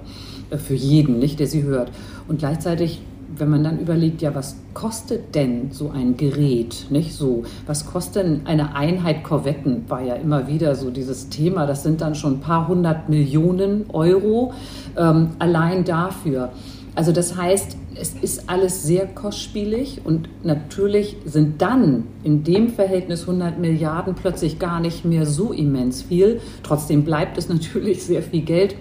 für 0.57 0.75
jeden, 0.75 1.19
nicht, 1.19 1.41
der 1.41 1.49
sie 1.49 1.65
hört? 1.65 1.91
Und 2.29 2.39
gleichzeitig 2.39 3.01
wenn 3.37 3.51
man 3.51 3.63
dann 3.63 3.79
überlegt, 3.79 4.23
ja, 4.23 4.35
was 4.35 4.57
kostet 4.75 5.35
denn 5.35 5.71
so 5.71 5.91
ein 5.91 6.17
Gerät, 6.17 6.87
nicht 6.91 7.15
so? 7.15 7.45
Was 7.67 7.87
kostet 7.87 8.25
denn 8.25 8.41
eine 8.47 8.75
Einheit 8.75 9.23
Korvetten? 9.25 9.85
War 9.89 10.03
ja 10.03 10.15
immer 10.15 10.49
wieder 10.49 10.75
so 10.75 10.91
dieses 10.91 11.29
Thema. 11.29 11.67
Das 11.67 11.83
sind 11.83 12.01
dann 12.01 12.15
schon 12.15 12.35
ein 12.35 12.41
paar 12.41 12.69
hundert 12.69 13.09
Millionen 13.09 13.87
Euro 13.91 14.53
ähm, 14.97 15.31
allein 15.39 15.85
dafür. 15.85 16.51
Also 16.95 17.13
das 17.13 17.37
heißt, 17.37 17.77
es 17.95 18.15
ist 18.15 18.49
alles 18.49 18.83
sehr 18.83 19.07
kostspielig 19.07 20.01
und 20.05 20.29
natürlich 20.43 21.17
sind 21.25 21.63
dann 21.63 22.05
in 22.25 22.43
dem 22.43 22.71
Verhältnis 22.71 23.21
100 23.23 23.59
Milliarden 23.59 24.15
plötzlich 24.15 24.59
gar 24.59 24.81
nicht 24.81 25.05
mehr 25.05 25.27
so 25.27 25.53
immens 25.53 26.03
viel. 26.03 26.41
Trotzdem 26.63 27.05
bleibt 27.05 27.39
es 27.39 27.49
natürlich 27.49 28.03
sehr 28.03 28.23
viel 28.23 28.43
Geld. 28.43 28.75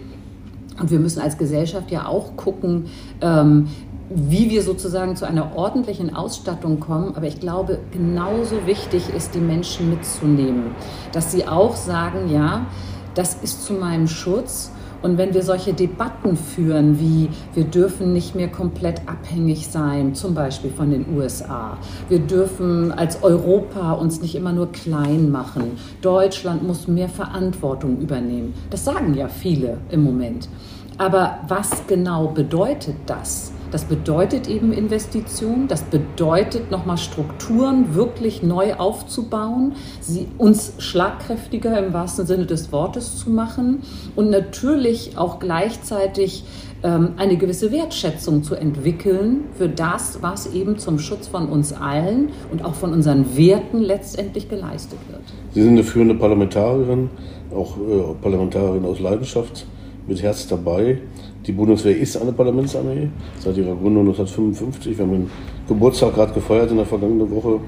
Und 0.80 0.92
wir 0.92 1.00
müssen 1.00 1.22
als 1.22 1.38
Gesellschaft 1.38 1.92
ja 1.92 2.08
auch 2.08 2.36
gucken, 2.38 2.86
ähm, 3.22 3.68
wie 4.10 4.50
wir 4.50 4.64
sozusagen 4.64 5.16
zu 5.16 5.26
einer 5.26 5.56
ordentlichen 5.56 6.16
Ausstattung 6.16 6.80
kommen. 6.80 7.16
Aber 7.16 7.28
ich 7.28 7.40
glaube, 7.40 7.80
genauso 7.92 8.66
wichtig 8.66 9.10
ist, 9.16 9.36
die 9.36 9.40
Menschen 9.40 9.90
mitzunehmen, 9.90 10.72
dass 11.12 11.32
sie 11.32 11.48
auch 11.48 11.76
sagen, 11.76 12.30
ja, 12.32 12.68
das 13.16 13.36
ist 13.36 13.66
zu 13.66 13.74
meinem 13.74 14.08
Schutz. 14.08 14.72
Und 15.04 15.20
wenn 15.20 15.34
wir 15.34 15.44
solche 15.44 15.74
Debatten 15.74 16.36
führen, 16.36 17.00
wie 17.00 17.30
wir 17.54 17.66
dürfen 17.66 18.14
nicht 18.14 18.34
mehr 18.34 18.48
komplett 18.48 19.02
abhängig 19.08 19.68
sein, 19.68 20.16
zum 20.16 20.34
Beispiel 20.34 20.72
von 20.72 20.90
den 20.90 21.06
USA, 21.16 21.78
wir 22.10 22.18
dürfen 22.20 22.92
als 22.92 23.22
Europa 23.22 23.92
uns 23.92 24.22
nicht 24.22 24.34
immer 24.34 24.54
nur 24.54 24.72
klein 24.72 25.30
machen, 25.30 25.78
Deutschland 26.02 26.64
muss 26.64 26.88
mehr 26.88 27.10
Verantwortung 27.10 28.00
übernehmen, 28.00 28.56
das 28.72 28.86
sagen 28.86 29.14
ja 29.14 29.28
viele 29.28 29.78
im 29.92 30.04
Moment. 30.04 30.50
Aber 30.98 31.40
was 31.48 31.86
genau 31.86 32.30
bedeutet 32.30 32.96
das? 33.06 33.52
Das 33.72 33.86
bedeutet 33.86 34.48
eben 34.48 34.72
Investition, 34.72 35.68
das 35.68 35.84
bedeutet 35.84 36.72
nochmal 36.72 36.98
Strukturen 36.98 37.96
wirklich 37.96 38.44
neu 38.44 38.76
aufzubauen, 38.76 39.74
sie 40.00 40.28
uns 40.38 40.74
schlagkräftiger 40.80 41.78
im 41.78 41.94
wahrsten 41.94 42.26
Sinne 42.26 42.46
des 42.46 42.72
Wortes 42.72 43.18
zu 43.18 43.30
machen 43.30 43.84
und 44.16 44.30
natürlich 44.30 45.18
auch 45.18 45.40
gleichzeitig 45.40 46.44
ähm, 46.84 47.14
eine 47.18 47.38
gewisse 47.38 47.72
Wertschätzung 47.72 48.44
zu 48.44 48.56
entwickeln 48.56 49.46
für 49.58 49.68
das, 49.68 50.20
was 50.22 50.54
eben 50.54 50.78
zum 50.78 51.00
Schutz 51.00 51.28
von 51.28 51.50
uns 51.50 51.74
allen 51.74 52.30
und 52.52 52.64
auch 52.64 52.76
von 52.76 52.94
unseren 52.94 53.36
Werten 53.36 53.80
letztendlich 53.80 54.48
geleistet 54.48 55.00
wird. 55.10 55.22
Sie 55.54 55.62
sind 55.62 55.72
eine 55.72 55.84
führende 55.84 56.16
Parlamentarierin, 56.16 57.10
auch 57.54 57.78
äh, 57.78 58.14
Parlamentarierin 58.22 58.86
aus 58.86 59.00
Leidenschaft, 59.00 59.66
mit 60.08 60.22
Herz 60.22 60.48
dabei. 60.48 61.00
Die 61.48 61.54
Bundeswehr 61.54 61.98
ist 61.98 62.18
eine 62.18 62.34
Parlamentsarmee 62.34 63.08
seit 63.40 63.56
ihrer 63.56 63.74
Gründung 63.74 64.08
1955. 64.08 64.98
Wir 64.98 65.06
haben 65.06 65.14
den 65.14 65.30
Geburtstag 65.66 66.14
gerade 66.14 66.34
gefeiert 66.34 66.72
in 66.72 66.76
der 66.76 66.86
vergangenen 66.86 67.32
Woche. 67.32 67.62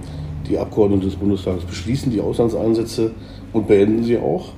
Die 0.50 0.58
Abgeordneten 0.58 1.06
des 1.06 1.16
Bundestages 1.16 1.64
beschließen 1.64 2.12
die 2.12 2.20
Auslandseinsätze 2.20 3.12
und 3.54 3.68
beenden 3.68 4.04
sie 4.04 4.18
auch. 4.18 4.50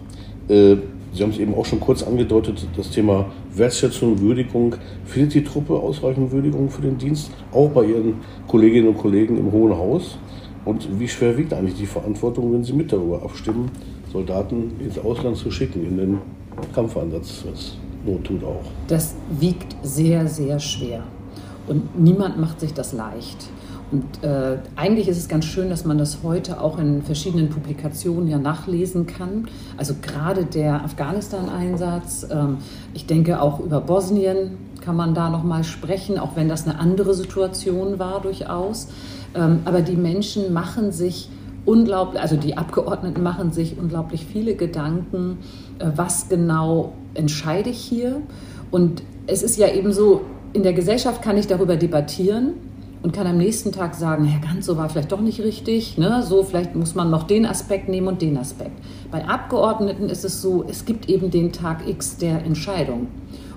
Äh, 0.47 0.77
sie 1.13 1.21
haben 1.21 1.29
es 1.29 1.37
eben 1.37 1.53
auch 1.53 1.65
schon 1.65 1.79
kurz 1.79 2.01
angedeutet, 2.01 2.67
das 2.75 2.89
Thema 2.89 3.27
Wertschätzung, 3.53 4.19
Würdigung. 4.19 4.75
Findet 5.05 5.35
die 5.35 5.43
Truppe 5.43 5.73
ausreichend 5.73 6.31
Würdigung 6.31 6.71
für 6.71 6.81
den 6.81 6.97
Dienst, 6.97 7.29
auch 7.51 7.69
bei 7.69 7.85
ihren 7.85 8.15
Kolleginnen 8.47 8.87
und 8.87 8.97
Kollegen 8.97 9.37
im 9.37 9.51
Hohen 9.51 9.77
Haus? 9.77 10.17
Und 10.65 10.99
wie 10.99 11.07
schwer 11.07 11.37
wiegt 11.37 11.53
eigentlich 11.53 11.77
die 11.77 11.85
Verantwortung, 11.85 12.53
wenn 12.53 12.63
sie 12.63 12.73
mit 12.73 12.91
darüber 12.91 13.21
abstimmen, 13.21 13.69
Soldaten 14.11 14.71
ins 14.79 14.97
Ausland 14.97 15.37
zu 15.37 15.51
schicken, 15.51 15.85
in 15.85 15.97
den 15.97 16.17
Kampfeinsatz? 16.73 17.43
Not 18.05 18.23
tut 18.23 18.43
auch. 18.43 18.63
Das 18.87 19.15
wiegt 19.39 19.75
sehr, 19.83 20.27
sehr 20.27 20.59
schwer. 20.59 21.03
Und 21.67 21.99
niemand 21.99 22.39
macht 22.39 22.59
sich 22.59 22.73
das 22.73 22.93
leicht. 22.93 23.49
Und 23.91 24.23
äh, 24.23 24.57
eigentlich 24.77 25.09
ist 25.09 25.17
es 25.17 25.27
ganz 25.27 25.45
schön, 25.45 25.69
dass 25.69 25.83
man 25.83 25.97
das 25.97 26.19
heute 26.23 26.61
auch 26.61 26.79
in 26.79 27.03
verschiedenen 27.03 27.49
Publikationen 27.49 28.27
ja 28.29 28.39
nachlesen 28.39 29.05
kann. 29.05 29.47
Also 29.75 29.95
gerade 30.01 30.45
der 30.45 30.83
Afghanistan-Einsatz, 30.85 32.25
ähm, 32.31 32.59
ich 32.93 33.05
denke 33.05 33.41
auch 33.41 33.59
über 33.59 33.81
Bosnien 33.81 34.57
kann 34.81 34.95
man 34.95 35.13
da 35.13 35.29
noch 35.29 35.43
mal 35.43 35.63
sprechen, 35.63 36.17
auch 36.17 36.35
wenn 36.35 36.49
das 36.49 36.67
eine 36.67 36.79
andere 36.79 37.13
Situation 37.13 37.99
war 37.99 38.21
durchaus. 38.21 38.87
Ähm, 39.35 39.59
aber 39.65 39.81
die 39.81 39.95
Menschen 39.95 40.53
machen 40.53 40.91
sich 40.91 41.29
unglaublich, 41.65 42.21
also 42.21 42.35
die 42.35 42.57
Abgeordneten 42.57 43.21
machen 43.21 43.51
sich 43.51 43.77
unglaublich 43.77 44.25
viele 44.25 44.55
Gedanken, 44.55 45.37
was 45.95 46.29
genau 46.29 46.93
entscheide 47.13 47.69
ich 47.69 47.79
hier. 47.79 48.21
Und 48.71 49.03
es 49.27 49.43
ist 49.43 49.57
ja 49.57 49.69
eben 49.69 49.93
so, 49.93 50.21
in 50.53 50.63
der 50.63 50.73
Gesellschaft 50.73 51.21
kann 51.21 51.37
ich 51.37 51.47
darüber 51.47 51.75
debattieren 51.75 52.53
und 53.03 53.13
kann 53.13 53.25
am 53.25 53.37
nächsten 53.37 53.71
Tag 53.71 53.95
sagen, 53.95 54.25
Herr 54.25 54.41
Ganz, 54.41 54.65
so 54.65 54.77
war 54.77 54.89
vielleicht 54.89 55.11
doch 55.11 55.21
nicht 55.21 55.39
richtig, 55.39 55.97
ne? 55.97 56.23
so 56.23 56.43
vielleicht 56.43 56.75
muss 56.75 56.93
man 56.93 57.09
noch 57.09 57.23
den 57.23 57.45
Aspekt 57.45 57.89
nehmen 57.89 58.07
und 58.07 58.21
den 58.21 58.37
Aspekt. 58.37 58.77
Bei 59.09 59.25
Abgeordneten 59.25 60.09
ist 60.09 60.23
es 60.23 60.41
so, 60.41 60.63
es 60.67 60.85
gibt 60.85 61.09
eben 61.09 61.31
den 61.31 61.51
Tag 61.51 61.87
X 61.87 62.17
der 62.17 62.43
Entscheidung 62.45 63.07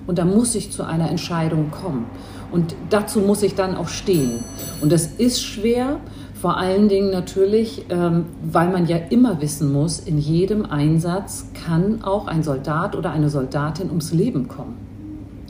und 0.07 0.17
da 0.17 0.25
muss 0.25 0.55
ich 0.55 0.71
zu 0.71 0.83
einer 0.83 1.09
Entscheidung 1.09 1.69
kommen 1.69 2.05
und 2.51 2.75
dazu 2.89 3.19
muss 3.19 3.43
ich 3.43 3.55
dann 3.55 3.75
auch 3.75 3.87
stehen 3.87 4.43
und 4.81 4.91
das 4.91 5.05
ist 5.05 5.43
schwer, 5.43 5.99
vor 6.45 6.57
allen 6.57 6.89
Dingen 6.89 7.09
natürlich, 7.09 7.87
ähm, 7.89 8.25
weil 8.43 8.69
man 8.69 8.85
ja 8.85 8.97
immer 8.97 9.41
wissen 9.41 9.73
muss, 9.73 9.97
in 9.97 10.19
jedem 10.19 10.63
Einsatz 10.63 11.47
kann 11.65 12.03
auch 12.03 12.27
ein 12.27 12.43
Soldat 12.43 12.95
oder 12.95 13.09
eine 13.09 13.31
Soldatin 13.31 13.89
ums 13.89 14.13
Leben 14.13 14.47
kommen. 14.47 14.75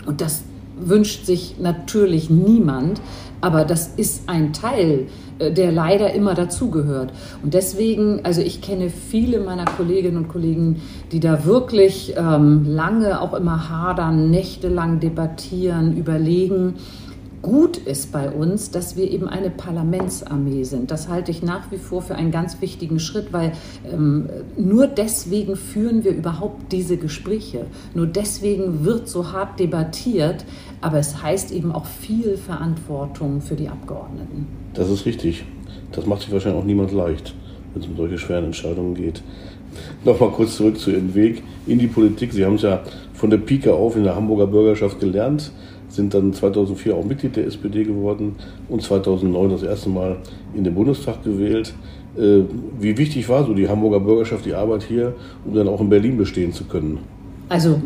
Und 0.05 0.21
das 0.21 0.43
wünscht 0.79 1.25
sich 1.25 1.57
natürlich 1.59 2.29
niemand, 2.29 3.01
aber 3.41 3.65
das 3.65 3.87
ist 3.97 4.29
ein 4.29 4.53
Teil, 4.53 5.07
äh, 5.37 5.51
der 5.51 5.73
leider 5.73 6.13
immer 6.13 6.33
dazugehört. 6.33 7.11
Und 7.43 7.53
deswegen, 7.53 8.21
also 8.23 8.39
ich 8.39 8.61
kenne 8.61 8.89
viele 8.89 9.41
meiner 9.41 9.65
Kolleginnen 9.65 10.15
und 10.15 10.29
Kollegen, 10.29 10.81
die 11.11 11.19
da 11.19 11.43
wirklich 11.43 12.13
ähm, 12.15 12.63
lange 12.65 13.19
auch 13.19 13.33
immer 13.33 13.67
hadern, 13.69 14.31
nächtelang 14.31 15.01
debattieren, 15.01 15.97
überlegen 15.97 16.75
gut 17.45 17.77
ist 17.77 18.11
bei 18.11 18.31
uns, 18.31 18.71
dass 18.71 18.97
wir 18.97 19.11
eben 19.11 19.27
eine 19.27 19.51
Parlamentsarmee 19.51 20.63
sind. 20.63 20.89
Das 20.89 21.09
halte 21.09 21.29
ich 21.29 21.43
nach 21.43 21.71
wie 21.71 21.77
vor 21.77 22.01
für 22.01 22.15
einen 22.15 22.31
ganz 22.31 22.59
wichtigen 22.59 22.99
Schritt, 22.99 23.31
weil 23.33 23.51
ähm, 23.93 24.27
nur 24.57 24.87
deswegen 24.87 25.55
führen 25.55 26.03
wir 26.03 26.11
überhaupt 26.11 26.71
diese 26.71 26.97
Gespräche. 26.97 27.67
Nur 27.93 28.07
deswegen 28.07 28.83
wird 28.83 29.07
so 29.07 29.31
hart 29.31 29.59
debattiert, 29.59 30.43
aber 30.81 30.97
es 30.97 31.21
heißt 31.21 31.51
eben 31.51 31.71
auch 31.71 31.85
viel 31.85 32.35
Verantwortung 32.35 33.41
für 33.41 33.55
die 33.55 33.69
Abgeordneten. 33.69 34.47
Das 34.73 34.89
ist 34.89 35.05
richtig. 35.05 35.45
Das 35.91 36.07
macht 36.07 36.23
sich 36.23 36.31
wahrscheinlich 36.31 36.59
auch 36.59 36.65
niemand 36.65 36.93
leicht, 36.93 37.35
wenn 37.73 37.83
es 37.83 37.87
um 37.87 37.95
solche 37.95 38.17
schweren 38.17 38.45
Entscheidungen 38.45 38.95
geht. 38.95 39.21
Nochmal 40.03 40.31
kurz 40.31 40.55
zurück 40.55 40.79
zu 40.79 40.89
Ihrem 40.89 41.13
Weg 41.13 41.43
in 41.67 41.77
die 41.77 41.87
Politik. 41.87 42.33
Sie 42.33 42.43
haben 42.43 42.55
es 42.55 42.63
ja 42.63 42.81
von 43.13 43.29
der 43.29 43.37
Pike 43.37 43.71
auf 43.71 43.95
in 43.95 44.03
der 44.03 44.15
Hamburger 44.15 44.47
Bürgerschaft 44.47 44.99
gelernt 44.99 45.51
sind 45.95 46.13
dann 46.13 46.33
2004 46.33 46.95
auch 46.95 47.03
Mitglied 47.03 47.35
der 47.35 47.47
SPD 47.47 47.83
geworden 47.83 48.35
und 48.69 48.81
2009 48.81 49.49
das 49.49 49.63
erste 49.63 49.89
Mal 49.89 50.17
in 50.53 50.63
den 50.63 50.75
Bundestag 50.75 51.23
gewählt. 51.23 51.73
Äh, 52.17 52.41
wie 52.79 52.97
wichtig 52.97 53.27
war 53.29 53.45
so 53.45 53.53
die 53.53 53.67
Hamburger 53.67 53.99
Bürgerschaft, 53.99 54.45
die 54.45 54.53
Arbeit 54.53 54.83
hier, 54.83 55.13
um 55.45 55.53
dann 55.53 55.67
auch 55.67 55.81
in 55.81 55.89
Berlin 55.89 56.17
bestehen 56.17 56.53
zu 56.53 56.65
können? 56.65 56.99
Also 57.49 57.79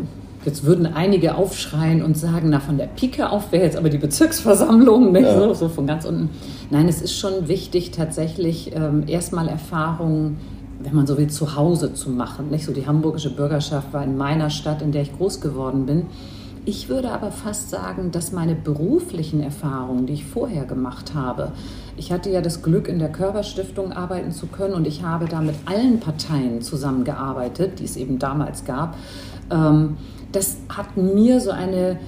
Jetzt 0.44 0.64
würden 0.64 0.86
einige 0.86 1.34
aufschreien 1.34 2.02
und 2.02 2.16
sagen, 2.16 2.48
na 2.48 2.60
von 2.60 2.78
der 2.78 2.86
Pike 2.86 3.28
auf 3.28 3.52
wäre 3.52 3.64
jetzt 3.64 3.76
aber 3.76 3.90
die 3.90 3.98
Bezirksversammlung, 3.98 5.12
nicht? 5.12 5.24
Ja. 5.24 5.38
So, 5.38 5.52
so, 5.52 5.68
von 5.68 5.86
ganz 5.86 6.06
unten. 6.06 6.30
Nein, 6.70 6.88
es 6.88 7.02
ist 7.02 7.18
schon 7.18 7.46
wichtig, 7.46 7.90
tatsächlich 7.90 8.74
ähm, 8.74 9.04
erstmal 9.06 9.48
Erfahrungen, 9.48 10.38
wenn 10.82 10.94
man 10.94 11.06
so 11.06 11.18
will, 11.18 11.28
zu 11.28 11.56
Hause 11.56 11.92
zu 11.92 12.08
machen. 12.08 12.50
Nicht? 12.50 12.64
So 12.64 12.72
die 12.72 12.86
hamburgische 12.86 13.34
Bürgerschaft 13.34 13.92
war 13.92 14.02
in 14.02 14.16
meiner 14.16 14.48
Stadt, 14.48 14.80
in 14.80 14.92
der 14.92 15.02
ich 15.02 15.14
groß 15.14 15.42
geworden 15.42 15.84
bin. 15.84 16.06
Ich 16.66 16.90
würde 16.90 17.10
aber 17.10 17.32
fast 17.32 17.70
sagen, 17.70 18.10
dass 18.10 18.32
meine 18.32 18.54
beruflichen 18.54 19.42
Erfahrungen, 19.42 20.06
die 20.06 20.12
ich 20.12 20.26
vorher 20.26 20.66
gemacht 20.66 21.14
habe, 21.14 21.52
ich 21.96 22.12
hatte 22.12 22.28
ja 22.30 22.42
das 22.42 22.62
Glück, 22.62 22.86
in 22.86 22.98
der 22.98 23.10
Körperstiftung 23.10 23.92
arbeiten 23.92 24.30
zu 24.30 24.46
können 24.46 24.74
und 24.74 24.86
ich 24.86 25.02
habe 25.02 25.26
da 25.26 25.40
mit 25.40 25.54
allen 25.64 26.00
Parteien 26.00 26.60
zusammengearbeitet, 26.60 27.78
die 27.78 27.84
es 27.84 27.96
eben 27.96 28.18
damals 28.18 28.64
gab. 28.66 28.96
Ähm, 29.50 29.96
das 30.32 30.58
hat 30.68 30.98
mir 30.98 31.40
so 31.40 31.50
eine, 31.50 31.98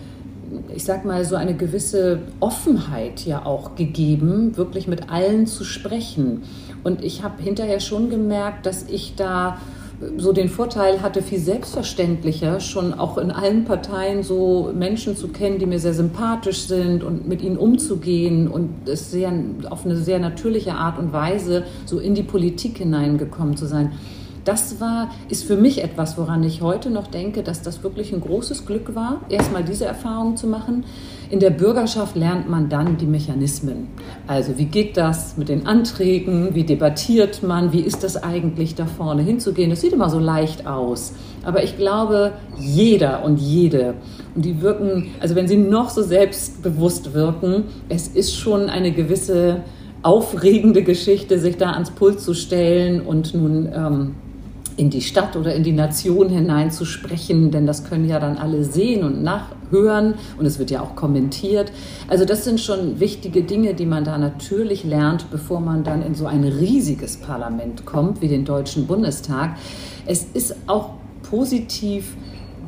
ich 0.75 0.85
sag 0.85 1.07
mal, 1.07 1.25
so 1.25 1.37
eine 1.37 1.55
gewisse 1.55 2.21
Offenheit 2.41 3.25
ja 3.25 3.47
auch 3.47 3.75
gegeben, 3.75 4.57
wirklich 4.59 4.87
mit 4.87 5.11
allen 5.11 5.47
zu 5.47 5.65
sprechen. 5.65 6.43
Und 6.85 7.03
ich 7.03 7.23
habe 7.23 7.43
hinterher 7.43 7.81
schon 7.81 8.11
gemerkt, 8.11 8.67
dass 8.67 8.85
ich 8.85 9.15
da 9.17 9.57
so 10.17 10.33
den 10.33 10.49
Vorteil 10.49 11.03
hatte, 11.03 11.23
viel 11.23 11.39
selbstverständlicher 11.39 12.61
schon 12.61 12.95
auch 12.95 13.19
in 13.19 13.31
allen 13.31 13.65
Parteien 13.65 14.23
so 14.23 14.73
Menschen 14.75 15.17
zu 15.17 15.29
kennen, 15.29 15.59
die 15.59 15.67
mir 15.67 15.79
sehr 15.79 15.95
sympathisch 15.95 16.63
sind 16.63 17.05
und 17.05 17.29
mit 17.29 17.43
ihnen 17.43 17.57
umzugehen 17.57 18.49
und 18.49 18.71
es 18.87 19.11
sehr 19.11 19.33
auf 19.71 19.85
eine 19.85 19.97
sehr 19.97 20.19
natürliche 20.19 20.75
Art 20.75 20.99
und 20.99 21.13
Weise 21.13 21.65
so 21.87 21.99
in 21.99 22.15
die 22.15 22.23
Politik 22.23 22.79
hineingekommen 22.79 23.57
zu 23.57 23.67
sein 23.67 23.93
das 24.45 24.81
war, 24.81 25.11
ist 25.29 25.45
für 25.45 25.57
mich 25.57 25.83
etwas, 25.83 26.19
woran 26.19 26.43
ich 26.43 26.63
heute 26.63 26.91
noch 26.91 27.07
denke, 27.07 27.43
dass 27.43 27.63
das 27.63 27.83
wirklich 27.83 28.13
ein 28.13 28.21
großes 28.21 28.67
Glück 28.67 28.95
war, 28.95 29.21
erstmal 29.29 29.63
diese 29.63 29.85
Erfahrung 29.85 30.37
zu 30.37 30.47
machen. 30.47 30.85
In 31.31 31.41
der 31.41 31.51
Bürgerschaft 31.51 32.17
lernt 32.17 32.51
man 32.51 32.69
dann 32.69 32.97
die 32.97 33.07
Mechanismen. 33.07 33.89
Also 34.27 34.59
wie 34.59 34.67
geht 34.67 34.97
das 34.97 35.37
mit 35.37 35.49
den 35.49 35.67
Anträgen? 35.67 36.55
Wie 36.55 36.65
debattiert 36.65 37.43
man? 37.43 37.73
Wie 37.73 37.81
ist 37.81 38.03
das 38.05 38.23
eigentlich 38.23 38.75
da 38.75 38.87
vorne 38.87 39.23
hinzugehen? 39.23 39.71
Das 39.71 39.81
sieht 39.81 39.93
immer 39.93 40.11
so 40.11 40.19
leicht 40.19 40.67
aus. 40.67 41.15
Aber 41.45 41.63
ich 41.63 41.77
glaube, 41.77 42.33
jeder 42.59 43.25
und 43.25 43.39
jede, 43.39 43.95
und 44.35 44.45
die 44.45 44.61
wirken, 44.61 45.09
also 45.21 45.35
wenn 45.35 45.49
sie 45.49 45.57
noch 45.57 45.91
so 45.91 46.03
selbstbewusst 46.03 47.15
wirken, 47.15 47.65
es 47.89 48.09
ist 48.09 48.37
schon 48.37 48.69
eine 48.69 48.93
gewisse 48.93 49.63
aufregende 50.03 50.83
Geschichte, 50.83 51.39
sich 51.39 51.57
da 51.57 51.73
ans 51.73 51.91
Pult 51.91 52.21
zu 52.21 52.35
stellen 52.35 53.01
und 53.01 53.35
nun 53.35 53.71
ähm, 53.75 54.15
in 54.77 54.91
die 54.91 55.03
Stadt 55.03 55.37
oder 55.37 55.55
in 55.55 55.63
die 55.63 55.73
Nation 55.73 56.29
hinein 56.29 56.71
zu 56.71 56.85
sprechen, 56.85 57.51
denn 57.51 57.67
das 57.67 57.85
können 57.85 58.09
ja 58.09 58.19
dann 58.19 58.39
alle 58.39 58.65
sehen 58.65 59.05
und 59.05 59.23
nachhören 59.23 60.15
und 60.39 60.47
es 60.47 60.59
wird 60.59 60.71
ja 60.71 60.83
auch 60.83 60.97
kommentiert. 60.97 61.73
Also 62.09 62.25
das 62.25 62.45
sind 62.45 62.61
schon 62.61 63.01
wichtige 63.01 63.43
Dinge, 63.43 63.75
die 63.75 63.87
man 63.87 64.05
da 64.05 64.19
natürlich 64.19 64.85
lernt, 64.85 65.31
bevor 65.31 65.61
man 65.61 65.85
dann 65.85 66.03
in 66.03 66.15
so 66.15 66.27
ein 66.27 66.45
riesiges 66.45 67.17
Parlament 67.17 67.85
kommt 67.85 68.21
wie 68.21 68.29
den 68.29 68.45
Deutschen 68.45 68.87
Bundestag. 68.87 69.57
Es 70.07 70.27
ist 70.35 70.55
auch 70.67 70.91
positiv, 71.23 72.17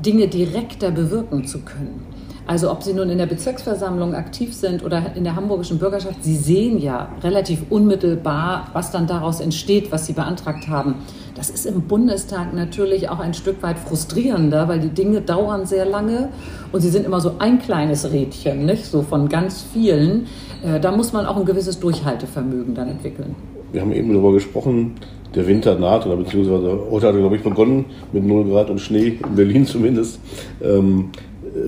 Dinge 0.05 0.29
direkter 0.29 0.91
bewirken 0.91 1.47
zu 1.47 1.61
können. 1.61 2.04
Also 2.47 2.71
ob 2.71 2.83
Sie 2.83 2.93
nun 2.93 3.09
in 3.09 3.17
der 3.17 3.27
Bezirksversammlung 3.27 4.15
aktiv 4.15 4.55
sind 4.55 4.85
oder 4.85 5.17
in 5.17 5.25
der 5.25 5.35
hamburgischen 5.35 5.79
Bürgerschaft, 5.79 6.23
Sie 6.23 6.37
sehen 6.37 6.79
ja 6.79 7.09
relativ 7.23 7.63
unmittelbar, 7.71 8.69
was 8.75 8.91
dann 8.91 9.07
daraus 9.07 9.41
entsteht, 9.41 9.91
was 9.91 10.07
Sie 10.07 10.13
beantragt 10.13 10.69
haben. 10.69 10.97
Das 11.35 11.49
ist 11.49 11.65
im 11.65 11.83
Bundestag 11.83 12.53
natürlich 12.55 13.09
auch 13.09 13.19
ein 13.19 13.35
Stück 13.35 13.63
weit 13.63 13.79
frustrierender, 13.79 14.69
weil 14.69 14.79
die 14.79 14.91
Dinge 14.91 15.21
dauern 15.23 15.67
sehr 15.67 15.87
lange 15.87 16.29
und 16.71 16.81
sie 16.81 16.91
sind 16.91 17.07
immer 17.07 17.21
so 17.21 17.33
ein 17.39 17.59
kleines 17.59 18.13
Rädchen, 18.13 18.67
nicht 18.67 18.85
so 18.85 19.03
von 19.03 19.29
ganz 19.29 19.65
vielen. 19.73 20.27
Äh, 20.63 20.79
da 20.81 20.93
muss 20.93 21.13
man 21.13 21.27
auch 21.27 21.37
ein 21.37 21.45
gewisses 21.45 21.81
Durchhaltevermögen 21.81 22.75
dann 22.75 22.89
entwickeln. 22.89 23.35
Wir 23.73 23.81
haben 23.81 23.93
eben 23.93 24.11
darüber 24.11 24.33
gesprochen, 24.33 24.95
der 25.35 25.49
Winter 25.49 25.77
naht 25.77 26.07
oder 26.07 26.17
beziehungsweise 26.17 26.79
heute 26.91 27.09
hat 27.09 27.15
er, 27.15 27.21
glaube 27.21 27.37
ich, 27.37 27.43
begonnen 27.43 27.87
mit 28.13 28.25
0 28.25 28.45
Grad 28.45 28.71
und 28.71 28.81
Schnee, 28.81 29.19
in 29.27 29.35
Berlin 29.35 29.67
zumindest. 29.67 30.21
Ähm, 30.63 31.11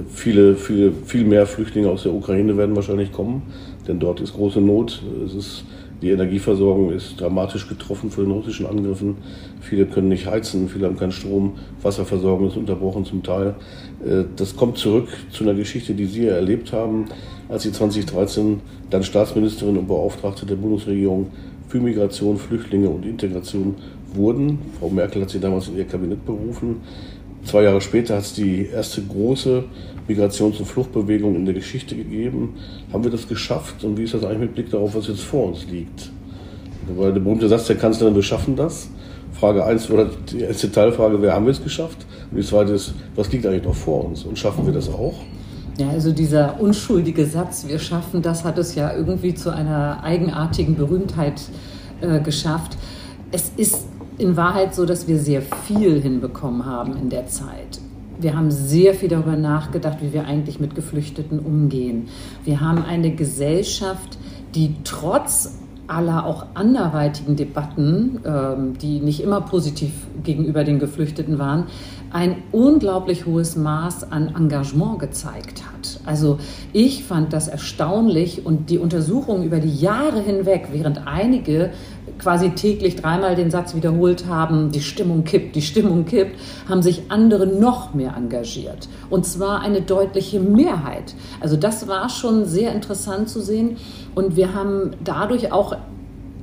viele, 0.08 0.56
viele, 0.56 0.92
viel 0.92 1.24
mehr 1.24 1.46
Flüchtlinge 1.46 1.88
aus 1.88 2.02
der 2.02 2.12
Ukraine 2.12 2.56
werden 2.56 2.74
wahrscheinlich 2.74 3.12
kommen, 3.12 3.42
denn 3.86 3.98
dort 3.98 4.20
ist 4.20 4.34
große 4.34 4.60
Not. 4.60 5.02
Es 5.24 5.34
ist, 5.34 5.64
die 6.02 6.10
Energieversorgung 6.10 6.90
ist 6.90 7.20
dramatisch 7.20 7.68
getroffen 7.68 8.10
von 8.10 8.24
den 8.24 8.32
russischen 8.32 8.66
Angriffen. 8.66 9.16
Viele 9.60 9.86
können 9.86 10.08
nicht 10.08 10.26
heizen, 10.26 10.68
viele 10.68 10.86
haben 10.86 10.98
keinen 10.98 11.12
Strom, 11.12 11.52
Wasserversorgung 11.82 12.48
ist 12.48 12.56
unterbrochen 12.56 13.04
zum 13.04 13.22
Teil. 13.22 13.54
Äh, 14.04 14.24
das 14.36 14.56
kommt 14.56 14.78
zurück 14.78 15.08
zu 15.30 15.44
einer 15.44 15.54
Geschichte, 15.54 15.94
die 15.94 16.06
Sie 16.06 16.24
ja 16.24 16.34
erlebt 16.34 16.72
haben, 16.72 17.06
als 17.48 17.62
Sie 17.62 17.72
2013 17.72 18.60
dann 18.90 19.04
Staatsministerin 19.04 19.76
und 19.76 19.86
Beauftragte 19.86 20.46
der 20.46 20.56
Bundesregierung 20.56 21.28
für 21.68 21.78
Migration, 21.78 22.38
Flüchtlinge 22.38 22.88
und 22.88 23.04
Integration 23.04 23.76
wurden. 24.14 24.58
Frau 24.78 24.88
Merkel 24.88 25.22
hat 25.22 25.30
Sie 25.30 25.40
damals 25.40 25.68
in 25.68 25.76
ihr 25.76 25.84
Kabinett 25.84 26.24
berufen. 26.24 26.76
Zwei 27.46 27.62
Jahre 27.62 27.80
später 27.80 28.16
hat 28.16 28.24
es 28.24 28.32
die 28.32 28.66
erste 28.66 29.02
große 29.02 29.62
Migrations- 30.08 30.58
und 30.58 30.66
Fluchtbewegung 30.66 31.36
in 31.36 31.44
der 31.44 31.54
Geschichte 31.54 31.94
gegeben. 31.94 32.54
Haben 32.92 33.04
wir 33.04 33.10
das 33.10 33.28
geschafft? 33.28 33.84
Und 33.84 33.96
wie 33.96 34.02
ist 34.02 34.14
das 34.14 34.24
eigentlich 34.24 34.40
mit 34.40 34.54
Blick 34.54 34.70
darauf, 34.70 34.96
was 34.96 35.06
jetzt 35.06 35.22
vor 35.22 35.46
uns 35.46 35.64
liegt? 35.70 36.10
Weil 36.96 37.12
der 37.12 37.20
berühmte 37.20 37.48
Satz 37.48 37.68
der 37.68 37.76
Kanzlerin, 37.76 38.16
wir 38.16 38.22
schaffen 38.24 38.56
das. 38.56 38.88
Frage 39.32 39.64
1 39.64 39.90
oder 39.90 40.10
die 40.32 40.40
erste 40.40 40.72
Teilfrage, 40.72 41.22
wer 41.22 41.34
haben 41.34 41.44
wir 41.44 41.52
es 41.52 41.62
geschafft? 41.62 42.04
Und 42.32 42.38
die 42.38 42.44
zweite 42.44 42.72
ist, 42.72 42.94
was 43.14 43.30
liegt 43.30 43.46
eigentlich 43.46 43.64
noch 43.64 43.74
vor 43.74 44.06
uns? 44.06 44.24
Und 44.24 44.36
schaffen 44.36 44.66
wir 44.66 44.72
das 44.72 44.88
auch? 44.88 45.14
Ja, 45.78 45.90
also 45.90 46.10
dieser 46.10 46.60
unschuldige 46.60 47.26
Satz, 47.26 47.66
wir 47.68 47.78
schaffen 47.78 48.22
das, 48.22 48.42
hat 48.42 48.58
es 48.58 48.74
ja 48.74 48.92
irgendwie 48.92 49.34
zu 49.34 49.50
einer 49.50 50.02
eigenartigen 50.02 50.74
Berühmtheit 50.74 51.42
äh, 52.00 52.18
geschafft. 52.20 52.76
Es 53.30 53.52
ist 53.56 53.85
in 54.18 54.36
Wahrheit 54.36 54.74
so, 54.74 54.86
dass 54.86 55.08
wir 55.08 55.18
sehr 55.18 55.42
viel 55.42 56.00
hinbekommen 56.00 56.64
haben 56.64 56.96
in 56.96 57.10
der 57.10 57.26
Zeit. 57.26 57.80
Wir 58.18 58.34
haben 58.34 58.50
sehr 58.50 58.94
viel 58.94 59.10
darüber 59.10 59.36
nachgedacht, 59.36 59.98
wie 60.00 60.12
wir 60.12 60.24
eigentlich 60.24 60.58
mit 60.58 60.74
Geflüchteten 60.74 61.38
umgehen. 61.38 62.08
Wir 62.44 62.60
haben 62.60 62.82
eine 62.82 63.14
Gesellschaft, 63.14 64.16
die 64.54 64.74
trotz 64.84 65.58
aller 65.86 66.26
auch 66.26 66.46
anderweitigen 66.54 67.36
Debatten, 67.36 68.20
ähm, 68.24 68.78
die 68.78 69.00
nicht 69.00 69.22
immer 69.22 69.40
positiv 69.40 69.92
gegenüber 70.24 70.64
den 70.64 70.78
Geflüchteten 70.78 71.38
waren, 71.38 71.66
ein 72.10 72.36
unglaublich 72.52 73.26
hohes 73.26 73.56
Maß 73.56 74.10
an 74.10 74.34
Engagement 74.34 74.98
gezeigt 74.98 75.62
hat. 75.64 76.00
Also 76.04 76.38
ich 76.72 77.04
fand 77.04 77.32
das 77.32 77.48
erstaunlich 77.48 78.46
und 78.46 78.70
die 78.70 78.78
Untersuchungen 78.78 79.44
über 79.44 79.60
die 79.60 79.76
Jahre 79.76 80.20
hinweg, 80.20 80.68
während 80.72 81.06
einige 81.06 81.70
quasi 82.18 82.50
täglich 82.50 82.96
dreimal 82.96 83.36
den 83.36 83.50
Satz 83.50 83.74
wiederholt 83.74 84.26
haben, 84.26 84.70
die 84.70 84.80
Stimmung 84.80 85.24
kippt, 85.24 85.56
die 85.56 85.62
Stimmung 85.62 86.04
kippt, 86.04 86.38
haben 86.68 86.82
sich 86.82 87.02
andere 87.08 87.46
noch 87.46 87.94
mehr 87.94 88.14
engagiert. 88.16 88.88
Und 89.10 89.26
zwar 89.26 89.60
eine 89.60 89.82
deutliche 89.82 90.40
Mehrheit. 90.40 91.14
Also 91.40 91.56
das 91.56 91.88
war 91.88 92.08
schon 92.08 92.44
sehr 92.44 92.72
interessant 92.72 93.28
zu 93.28 93.40
sehen. 93.40 93.76
Und 94.14 94.36
wir 94.36 94.54
haben 94.54 94.92
dadurch 95.04 95.52
auch 95.52 95.76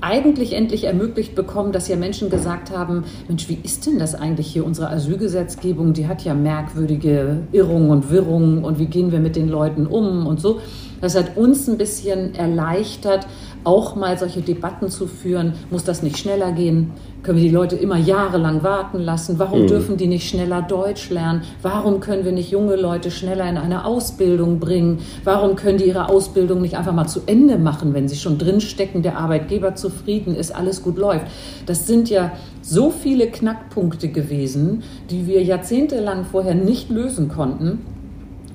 eigentlich 0.03 0.51
endlich 0.51 0.83
ermöglicht 0.83 1.33
bekommen, 1.33 1.71
dass 1.71 1.88
ja 1.88 1.95
Menschen 1.95 2.29
gesagt 2.29 2.71
haben, 2.71 3.05
Mensch, 3.29 3.47
wie 3.47 3.57
ist 3.63 3.86
denn 3.86 3.99
das 3.99 4.15
eigentlich 4.15 4.47
hier, 4.47 4.65
unsere 4.65 4.89
Asylgesetzgebung, 4.89 5.93
die 5.93 6.07
hat 6.07 6.25
ja 6.25 6.33
merkwürdige 6.33 7.38
Irrungen 7.53 7.89
und 7.89 8.12
Wirrungen 8.12 8.65
und 8.65 8.79
wie 8.79 8.88
gehen 8.88 9.13
wir 9.13 9.19
mit 9.19 9.38
den 9.38 9.47
Leuten 9.47 9.88
um 9.88 10.27
und 10.27 10.41
so. 10.41 10.59
Das 10.99 11.15
hat 11.15 11.38
uns 11.38 11.69
ein 11.69 11.77
bisschen 11.77 12.36
erleichtert, 12.36 13.27
auch 13.63 13.95
mal 13.95 14.17
solche 14.17 14.41
Debatten 14.41 14.89
zu 14.89 15.08
führen. 15.08 15.54
Muss 15.69 15.84
das 15.84 16.04
nicht 16.04 16.17
schneller 16.17 16.52
gehen? 16.52 16.91
Können 17.23 17.38
wir 17.38 17.45
die 17.45 17.56
Leute 17.56 17.76
immer 17.76 17.97
jahrelang 17.97 18.63
warten 18.63 18.99
lassen? 18.99 19.39
Warum 19.39 19.63
mhm. 19.63 19.67
dürfen 19.67 19.97
die 19.97 20.08
nicht 20.08 20.28
schneller 20.28 20.62
Deutsch 20.62 21.10
lernen? 21.10 21.43
Warum 21.62 21.99
können 21.99 22.26
wir 22.26 22.34
nicht 22.34 22.52
junge 22.52 22.76
Leute 22.76 23.12
schneller 23.12 23.49
in 23.49 23.58
eine 23.58 23.86
Ausbildung 23.86 24.60
bringen? 24.60 24.99
Warum 25.23 25.56
können 25.56 25.78
die 25.78 25.86
ihre 25.86 26.10
Ausbildung 26.10 26.62
nicht 26.62 26.78
einfach 26.78 26.93
mal 26.93 27.08
zu 27.08 27.21
Ende 27.26 27.58
machen, 27.58 27.93
wenn 27.93 28.10
sie 28.10 28.17
schon 28.17 28.38
drinstecken, 28.38 29.04
der 29.04 29.17
Arbeitgeber 29.17 29.76
zufrieden 29.76 30.36
ist, 30.36 30.54
alles 30.54 30.84
gut 30.84 30.97
läuft? 30.97 31.28
Das 31.65 31.88
sind 31.88 32.10
ja 32.10 32.34
so 32.62 32.91
viele 32.91 33.28
Knackpunkte 33.28 34.10
gewesen, 34.10 34.84
die 35.10 35.28
wir 35.28 35.41
jahrzehntelang 35.43 36.26
vorher 36.26 36.56
nicht 36.56 36.89
lösen 36.89 37.30
konnten 37.30 37.80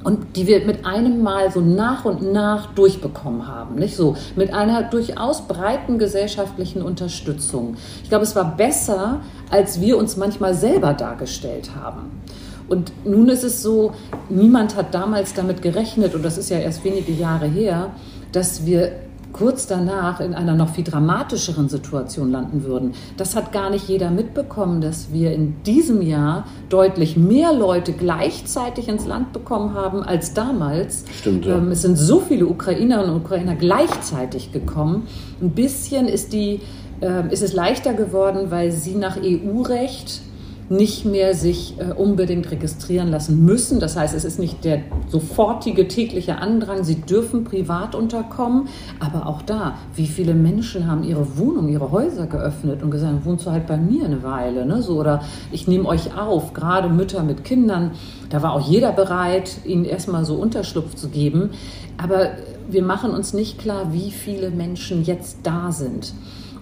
und 0.08 0.36
die 0.36 0.46
wir 0.46 0.64
mit 0.64 0.86
einem 0.86 1.22
Mal 1.22 1.52
so 1.52 1.60
nach 1.60 2.06
und 2.06 2.32
nach 2.32 2.72
durchbekommen 2.72 3.46
haben, 3.46 3.74
nicht 3.74 3.94
so 3.94 4.16
mit 4.36 4.54
einer 4.54 4.82
durchaus 4.84 5.46
breiten 5.46 5.98
gesellschaftlichen 5.98 6.80
Unterstützung. 6.80 7.76
Ich 8.02 8.08
glaube, 8.08 8.24
es 8.24 8.34
war 8.34 8.56
besser, 8.56 9.20
als 9.50 9.82
wir 9.82 9.98
uns 9.98 10.16
manchmal 10.16 10.54
selber 10.54 10.94
dargestellt 10.94 11.72
haben. 11.78 12.22
Und 12.70 12.90
nun 13.04 13.28
ist 13.28 13.44
es 13.44 13.60
so, 13.60 13.92
niemand 14.30 14.76
hat 14.76 14.94
damals 14.94 15.34
damit 15.34 15.60
gerechnet, 15.60 16.14
und 16.14 16.24
das 16.24 16.38
ist 16.38 16.48
ja 16.48 16.56
erst 16.56 16.84
wenige 16.84 17.12
Jahre 17.12 17.46
her, 17.46 17.90
dass 18.32 18.64
wir 18.64 18.92
kurz 19.32 19.66
danach 19.66 20.20
in 20.20 20.34
einer 20.34 20.54
noch 20.54 20.70
viel 20.70 20.84
dramatischeren 20.84 21.68
Situation 21.68 22.30
landen 22.30 22.64
würden. 22.64 22.94
Das 23.16 23.36
hat 23.36 23.52
gar 23.52 23.70
nicht 23.70 23.88
jeder 23.88 24.10
mitbekommen, 24.10 24.80
dass 24.80 25.12
wir 25.12 25.32
in 25.32 25.62
diesem 25.64 26.02
Jahr 26.02 26.46
deutlich 26.68 27.16
mehr 27.16 27.52
Leute 27.52 27.92
gleichzeitig 27.92 28.88
ins 28.88 29.06
Land 29.06 29.32
bekommen 29.32 29.74
haben 29.74 30.02
als 30.02 30.34
damals. 30.34 31.04
Stimmt. 31.18 31.46
Ja. 31.46 31.58
Ähm, 31.58 31.70
es 31.70 31.82
sind 31.82 31.96
so 31.96 32.20
viele 32.20 32.46
Ukrainerinnen 32.46 33.14
und 33.14 33.20
Ukrainer 33.22 33.54
gleichzeitig 33.54 34.52
gekommen. 34.52 35.06
Ein 35.40 35.50
bisschen 35.50 36.08
ist 36.08 36.32
die 36.32 36.60
äh, 37.00 37.32
ist 37.32 37.42
es 37.42 37.52
leichter 37.52 37.94
geworden, 37.94 38.50
weil 38.50 38.72
sie 38.72 38.94
nach 38.94 39.16
EU-Recht 39.16 40.20
nicht 40.68 41.04
mehr 41.04 41.34
sich 41.34 41.74
äh, 41.78 41.92
unbedingt 41.92 42.50
registrieren 42.50 43.08
lassen 43.08 43.44
müssen. 43.44 43.80
Das 43.80 43.96
heißt, 43.96 44.14
es 44.14 44.24
ist 44.24 44.38
nicht 44.38 44.64
der 44.64 44.82
sofortige 45.08 45.88
tägliche 45.88 46.38
Andrang. 46.38 46.84
Sie 46.84 47.00
dürfen 47.00 47.44
privat 47.44 47.94
unterkommen. 47.94 48.68
Aber 49.00 49.26
auch 49.26 49.42
da, 49.42 49.78
wie 49.94 50.06
viele 50.06 50.34
Menschen 50.34 50.86
haben 50.86 51.04
ihre 51.04 51.38
Wohnung, 51.38 51.68
ihre 51.68 51.90
Häuser 51.90 52.26
geöffnet 52.26 52.82
und 52.82 52.90
gesagt, 52.90 53.24
wohnst 53.24 53.46
du 53.46 53.50
halt 53.50 53.66
bei 53.66 53.76
mir 53.76 54.04
eine 54.04 54.22
Weile. 54.22 54.66
Ne? 54.66 54.82
So, 54.82 54.98
oder 54.98 55.22
ich 55.52 55.68
nehme 55.68 55.86
euch 55.88 56.16
auf, 56.16 56.52
gerade 56.52 56.88
Mütter 56.88 57.22
mit 57.22 57.44
Kindern. 57.44 57.92
Da 58.28 58.42
war 58.42 58.52
auch 58.52 58.68
jeder 58.68 58.92
bereit, 58.92 59.58
ihnen 59.64 59.84
erstmal 59.84 60.24
so 60.24 60.34
Unterschlupf 60.34 60.94
zu 60.94 61.08
geben. 61.08 61.50
Aber 61.96 62.30
wir 62.68 62.82
machen 62.82 63.12
uns 63.12 63.32
nicht 63.32 63.58
klar, 63.58 63.92
wie 63.92 64.10
viele 64.10 64.50
Menschen 64.50 65.04
jetzt 65.04 65.38
da 65.42 65.72
sind. 65.72 66.12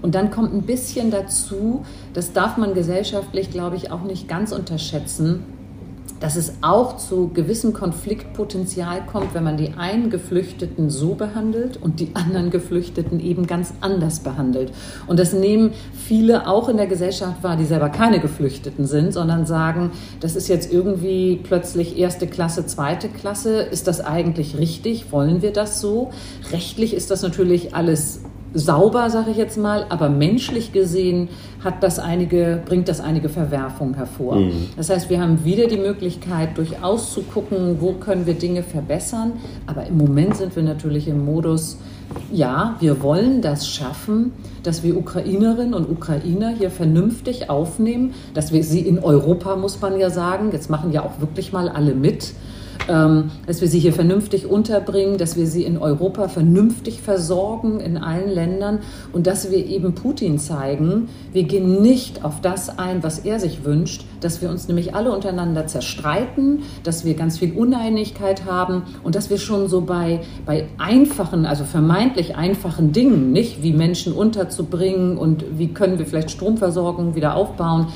Und 0.03 0.15
dann 0.15 0.31
kommt 0.31 0.53
ein 0.55 0.63
bisschen 0.63 1.11
dazu, 1.11 1.85
das 2.15 2.33
darf 2.33 2.57
man 2.57 2.75
gesellschaftlich, 2.75 3.51
glaube 3.51 3.77
ich, 3.77 3.91
auch 3.91 4.03
nicht 4.03 4.29
ganz 4.29 4.53
unterschätzen, 4.53 5.45
dass 6.21 6.37
es 6.37 6.55
auch 6.63 6.97
zu 6.97 7.29
gewissem 7.29 7.73
Konfliktpotenzial 7.73 9.05
kommt, 9.07 9.35
wenn 9.35 9.45
man 9.45 9.57
die 9.57 9.75
einen 9.77 10.11
Geflüchteten 10.11 10.91
so 10.91 11.15
behandelt 11.15 11.77
und 11.81 12.01
die 12.01 12.11
anderen 12.15 12.51
Geflüchteten 12.51 13.21
eben 13.21 13.47
ganz 13.47 13.75
anders 13.81 14.21
behandelt. 14.21 14.73
Und 15.07 15.19
das 15.19 15.33
nehmen 15.33 15.73
viele 15.93 16.47
auch 16.49 16.69
in 16.69 16.77
der 16.77 16.87
Gesellschaft 16.87 17.43
wahr, 17.43 17.57
die 17.57 17.65
selber 17.65 17.91
keine 17.91 18.21
Geflüchteten 18.21 18.87
sind, 18.87 19.13
sondern 19.13 19.47
sagen, 19.47 19.91
das 20.21 20.37
ist 20.37 20.49
jetzt 20.49 20.73
irgendwie 20.73 21.41
plötzlich 21.43 21.99
erste 21.99 22.27
Klasse, 22.27 22.67
zweite 22.67 23.09
Klasse. 23.09 23.61
Ist 23.61 23.87
das 23.87 24.01
eigentlich 24.01 24.57
richtig? 24.57 25.13
Wollen 25.13 25.43
wir 25.43 25.53
das 25.53 25.81
so? 25.81 26.11
Rechtlich 26.51 26.95
ist 26.95 27.11
das 27.11 27.23
natürlich 27.23 27.75
alles 27.75 28.21
sauber, 28.57 29.11
sage 29.11 29.31
ich 29.31 29.37
jetzt 29.37 29.59
mal, 29.59 29.87
aber 29.91 30.09
menschlich 30.09 30.73
gesehen 30.73 31.29
hat 31.63 31.83
das 31.83 31.99
einige, 31.99 32.63
bringt 32.65 32.89
das 32.89 33.01
einige 33.01 33.29
Verwerfungen 33.29 33.95
hervor. 33.95 34.37
Mhm. 34.37 34.69
Das 34.77 34.91
heißt, 34.91 35.11
wir 35.11 35.21
haben 35.21 35.45
wieder 35.45 35.67
die 35.67 35.77
Möglichkeit, 35.77 36.57
durchaus 36.57 37.13
zu 37.13 37.23
gucken, 37.23 37.77
wo 37.81 37.93
können 37.93 38.27
wir 38.27 38.35
Dinge 38.35 38.63
verbessern. 38.63 39.33
Aber 39.67 39.87
im 39.87 39.99
Moment 39.99 40.37
sind 40.37 40.57
wir 40.57 40.63
natürlich 40.63 41.07
im 41.07 41.25
Modus, 41.25 41.79
ja, 42.33 42.77
wir 42.81 43.03
wollen 43.03 43.43
das 43.43 43.69
schaffen, 43.69 44.33
dass 44.63 44.83
wir 44.83 44.97
Ukrainerinnen 44.97 45.75
und 45.75 45.91
Ukrainer 45.91 46.51
hier 46.51 46.71
vernünftig 46.71 47.51
aufnehmen, 47.51 48.15
dass 48.33 48.53
wir 48.53 48.63
sie 48.65 48.81
in 48.81 48.99
Europa, 48.99 49.57
muss 49.57 49.81
man 49.81 49.99
ja 49.99 50.09
sagen, 50.09 50.51
jetzt 50.53 50.71
machen 50.71 50.93
ja 50.93 51.05
auch 51.05 51.21
wirklich 51.21 51.53
mal 51.53 51.69
alle 51.69 51.95
mit, 51.95 52.33
dass 52.87 53.61
wir 53.61 53.69
sie 53.69 53.79
hier 53.79 53.93
vernünftig 53.93 54.47
unterbringen, 54.47 55.19
dass 55.19 55.37
wir 55.37 55.47
sie 55.47 55.65
in 55.65 55.79
Europa 55.79 56.29
vernünftig 56.29 57.01
versorgen 57.01 57.81
in 57.81 57.97
allen 57.97 58.31
Ländern. 58.31 58.81
Und 59.13 59.27
dass 59.27 59.51
wir 59.51 59.65
eben 59.67 59.95
Putin 59.95 60.39
zeigen, 60.39 61.09
wir 61.33 61.45
gehen 61.45 61.83
nicht 61.83 62.25
auf 62.25 62.41
das 62.41 62.79
ein, 62.79 63.03
was 63.03 63.21
er 63.21 63.41
sich 63.41 63.65
wünscht, 63.65 64.05
dass 64.21 64.41
wir 64.43 64.51
uns 64.51 64.69
nämlich 64.69 64.95
alle 64.95 65.13
untereinander 65.13 65.67
zerstreiten, 65.67 66.63
dass 66.83 67.05
wir 67.05 67.15
ganz 67.15 67.39
viel 67.39 67.53
Uneinigkeit 67.53 68.45
haben 68.45 68.83
und 69.03 69.15
dass 69.15 69.31
wir 69.31 69.39
schon 69.39 69.69
so 69.69 69.83
bei, 69.83 70.21
bei 70.45 70.69
einfachen, 70.79 71.47
also 71.47 71.65
vermeintlich 71.65 72.37
einfachen 72.37 72.93
Dingen, 72.93 73.33
nicht 73.33 73.63
wie 73.63 73.73
Menschen 73.73 74.13
unterzubringen 74.13 75.19
und 75.19 75.45
wie 75.59 75.69
können 75.69 75.99
wir 75.99 76.07
vielleicht 76.07 76.31
Stromversorgung 76.31 77.15
wieder 77.15 77.35
aufbauen, 77.35 77.89
ähm, 77.89 77.93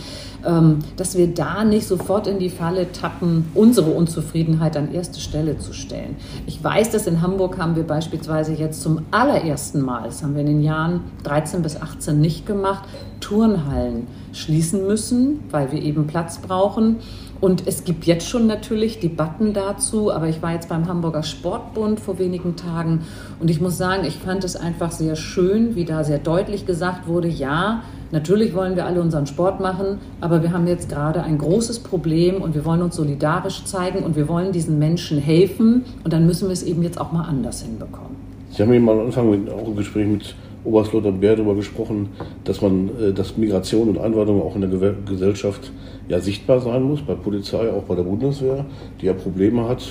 dass 0.96 1.16
wir 1.16 1.29
da 1.29 1.64
nicht 1.64 1.87
sofort 1.87 2.26
in 2.26 2.38
die 2.38 2.50
Falle 2.50 2.92
tappen, 2.92 3.50
unsere 3.55 3.90
Unzufriedenheit 3.90 4.76
an 4.76 4.92
erste 4.92 5.20
Stelle 5.20 5.59
zu 5.59 5.72
stellen. 5.72 6.16
Ich 6.46 6.62
weiß, 6.62 6.90
dass 6.90 7.07
in 7.07 7.22
Hamburg 7.22 7.59
haben 7.59 7.76
wir 7.76 7.87
beispielsweise 7.87 8.53
jetzt 8.55 8.83
zum 8.83 9.03
allerersten 9.11 9.81
Mal, 9.81 10.05
das 10.05 10.22
haben 10.22 10.35
wir 10.35 10.40
in 10.40 10.46
den 10.46 10.62
Jahren 10.62 11.00
13 11.24 11.62
bis 11.62 11.81
18 11.81 12.20
nicht 12.20 12.46
gemacht, 12.46 12.85
Turnhallen 13.20 14.07
schließen 14.33 14.87
müssen, 14.87 15.40
weil 15.51 15.73
wir 15.73 15.83
eben 15.83 16.07
Platz 16.07 16.38
brauchen. 16.38 16.97
Und 17.40 17.66
es 17.66 17.85
gibt 17.85 18.05
jetzt 18.05 18.29
schon 18.29 18.47
natürlich 18.47 19.01
Debatten 19.01 19.55
dazu, 19.55 20.12
aber 20.12 20.29
ich 20.29 20.43
war 20.43 20.53
jetzt 20.53 20.69
beim 20.69 20.87
Hamburger 20.88 21.23
Sportbund 21.23 21.99
vor 21.99 22.19
wenigen 22.19 22.55
Tagen 22.55 23.01
und 23.38 23.51
ich 23.51 23.62
muss 23.62 23.79
sagen, 23.79 24.05
ich 24.05 24.19
fand 24.19 24.45
es 24.45 24.57
einfach 24.57 24.93
sehr 24.93 25.16
schön, 25.16 25.75
wie 25.75 25.87
da 25.87 26.05
sehr 26.05 26.19
deutlich 26.19 26.66
gesagt 26.66 27.09
wurde, 27.09 27.29
ja, 27.29 27.83
Natürlich 28.12 28.55
wollen 28.55 28.75
wir 28.75 28.87
alle 28.87 29.01
unseren 29.01 29.27
Sport 29.27 29.61
machen, 29.61 29.99
aber 30.21 30.43
wir 30.43 30.53
haben 30.53 30.66
jetzt 30.66 30.88
gerade 30.88 31.23
ein 31.23 31.38
großes 31.38 31.79
Problem 31.79 32.43
und 32.43 32.57
wir 32.57 32.64
wollen 32.64 32.83
uns 32.83 32.97
solidarisch 32.97 33.64
zeigen 33.64 34.01
und 34.03 34.16
wir 34.16 34.27
wollen 34.27 34.51
diesen 34.51 34.81
Menschen 34.81 35.19
helfen 35.19 35.85
und 36.03 36.12
dann 36.12 36.27
müssen 36.27 36.49
wir 36.49 36.53
es 36.53 36.64
eben 36.64 36.83
jetzt 36.83 37.01
auch 37.01 37.12
mal 37.12 37.23
anders 37.23 37.62
hinbekommen. 37.62 38.16
Sie 38.51 38.62
haben 38.62 38.73
eben 38.73 38.88
am 38.88 38.99
Anfang 38.99 39.31
mit, 39.31 39.49
auch 39.49 39.64
im 39.64 39.77
Gespräch 39.77 40.09
mit 40.09 40.35
Oberst 40.64 40.92
Lothar 40.92 41.12
Bär 41.12 41.37
darüber 41.37 41.55
gesprochen, 41.55 42.11
dass 42.44 42.61
man, 42.61 42.90
äh, 43.01 43.12
dass 43.12 43.37
Migration 43.37 43.88
und 43.88 43.99
Einwanderung 43.99 44.42
auch 44.42 44.55
in 44.57 44.62
der 44.62 44.94
Gesellschaft 45.07 45.73
ja 46.09 46.20
sichtbar 46.20 46.61
sein 46.61 46.83
muss, 46.83 47.01
bei 47.03 47.14
Polizei, 47.14 47.70
auch 47.70 47.85
bei 47.85 47.94
der 47.94 48.03
Bundeswehr, 48.03 48.64
die 49.01 49.07
ja 49.07 49.12
Probleme 49.12 49.68
hat, 49.68 49.83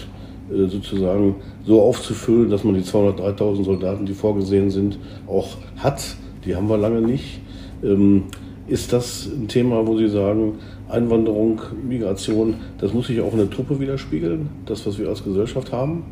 äh, 0.52 0.68
sozusagen 0.68 1.36
so 1.66 1.82
aufzufüllen, 1.82 2.50
dass 2.50 2.64
man 2.64 2.76
die 2.76 2.82
203.000 2.82 3.64
Soldaten, 3.64 4.06
die 4.06 4.14
vorgesehen 4.14 4.70
sind, 4.70 4.98
auch 5.28 5.58
hat. 5.78 6.16
Die 6.46 6.56
haben 6.56 6.70
wir 6.70 6.78
lange 6.78 7.02
nicht. 7.02 7.42
Ähm, 7.84 8.24
ist 8.68 8.94
das 8.94 9.28
ein 9.28 9.48
Thema, 9.48 9.88
wo 9.88 9.98
Sie 9.98 10.10
sagen, 10.10 10.60
Einwanderung, 10.90 11.62
Migration, 11.88 12.56
das 12.78 12.94
muss 12.94 13.08
sich 13.08 13.22
auch 13.22 13.32
in 13.32 13.40
der 13.40 13.50
Truppe 13.50 13.80
widerspiegeln, 13.80 14.50
das, 14.66 14.86
was 14.86 15.00
wir 15.00 15.10
als 15.10 15.24
Gesellschaft 15.24 15.72
haben? 15.72 16.04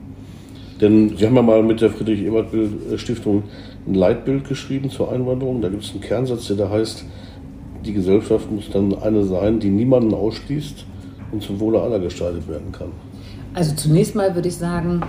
Denn 0.81 1.17
Sie 1.17 1.25
haben 1.25 1.35
ja 1.35 1.41
mal 1.41 1.63
mit 1.63 1.81
der 1.81 1.89
Friedrich-Ebert-Stiftung 1.89 3.43
ein 3.87 3.93
Leitbild 3.93 4.47
geschrieben 4.47 4.89
zur 4.89 5.11
Einwanderung. 5.11 5.61
Da 5.61 5.69
gibt 5.69 5.83
es 5.83 5.91
einen 5.91 6.01
Kernsatz, 6.01 6.47
der 6.47 6.57
da 6.57 6.69
heißt, 6.69 7.03
die 7.85 7.93
Gesellschaft 7.93 8.51
muss 8.51 8.69
dann 8.69 8.97
eine 8.99 9.23
sein, 9.23 9.59
die 9.59 9.69
niemanden 9.69 10.13
ausschließt 10.13 10.85
und 11.31 11.41
zum 11.41 11.59
Wohle 11.59 11.81
aller 11.81 11.99
gestaltet 11.99 12.47
werden 12.47 12.71
kann. 12.71 12.89
Also 13.53 13.75
zunächst 13.75 14.15
mal 14.15 14.35
würde 14.35 14.49
ich 14.49 14.57
sagen, 14.57 15.01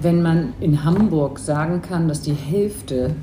wenn 0.00 0.22
man 0.22 0.52
in 0.60 0.84
Hamburg 0.84 1.38
sagen 1.38 1.82
kann, 1.82 2.06
dass 2.06 2.20
die 2.22 2.34
Hälfte 2.34 3.16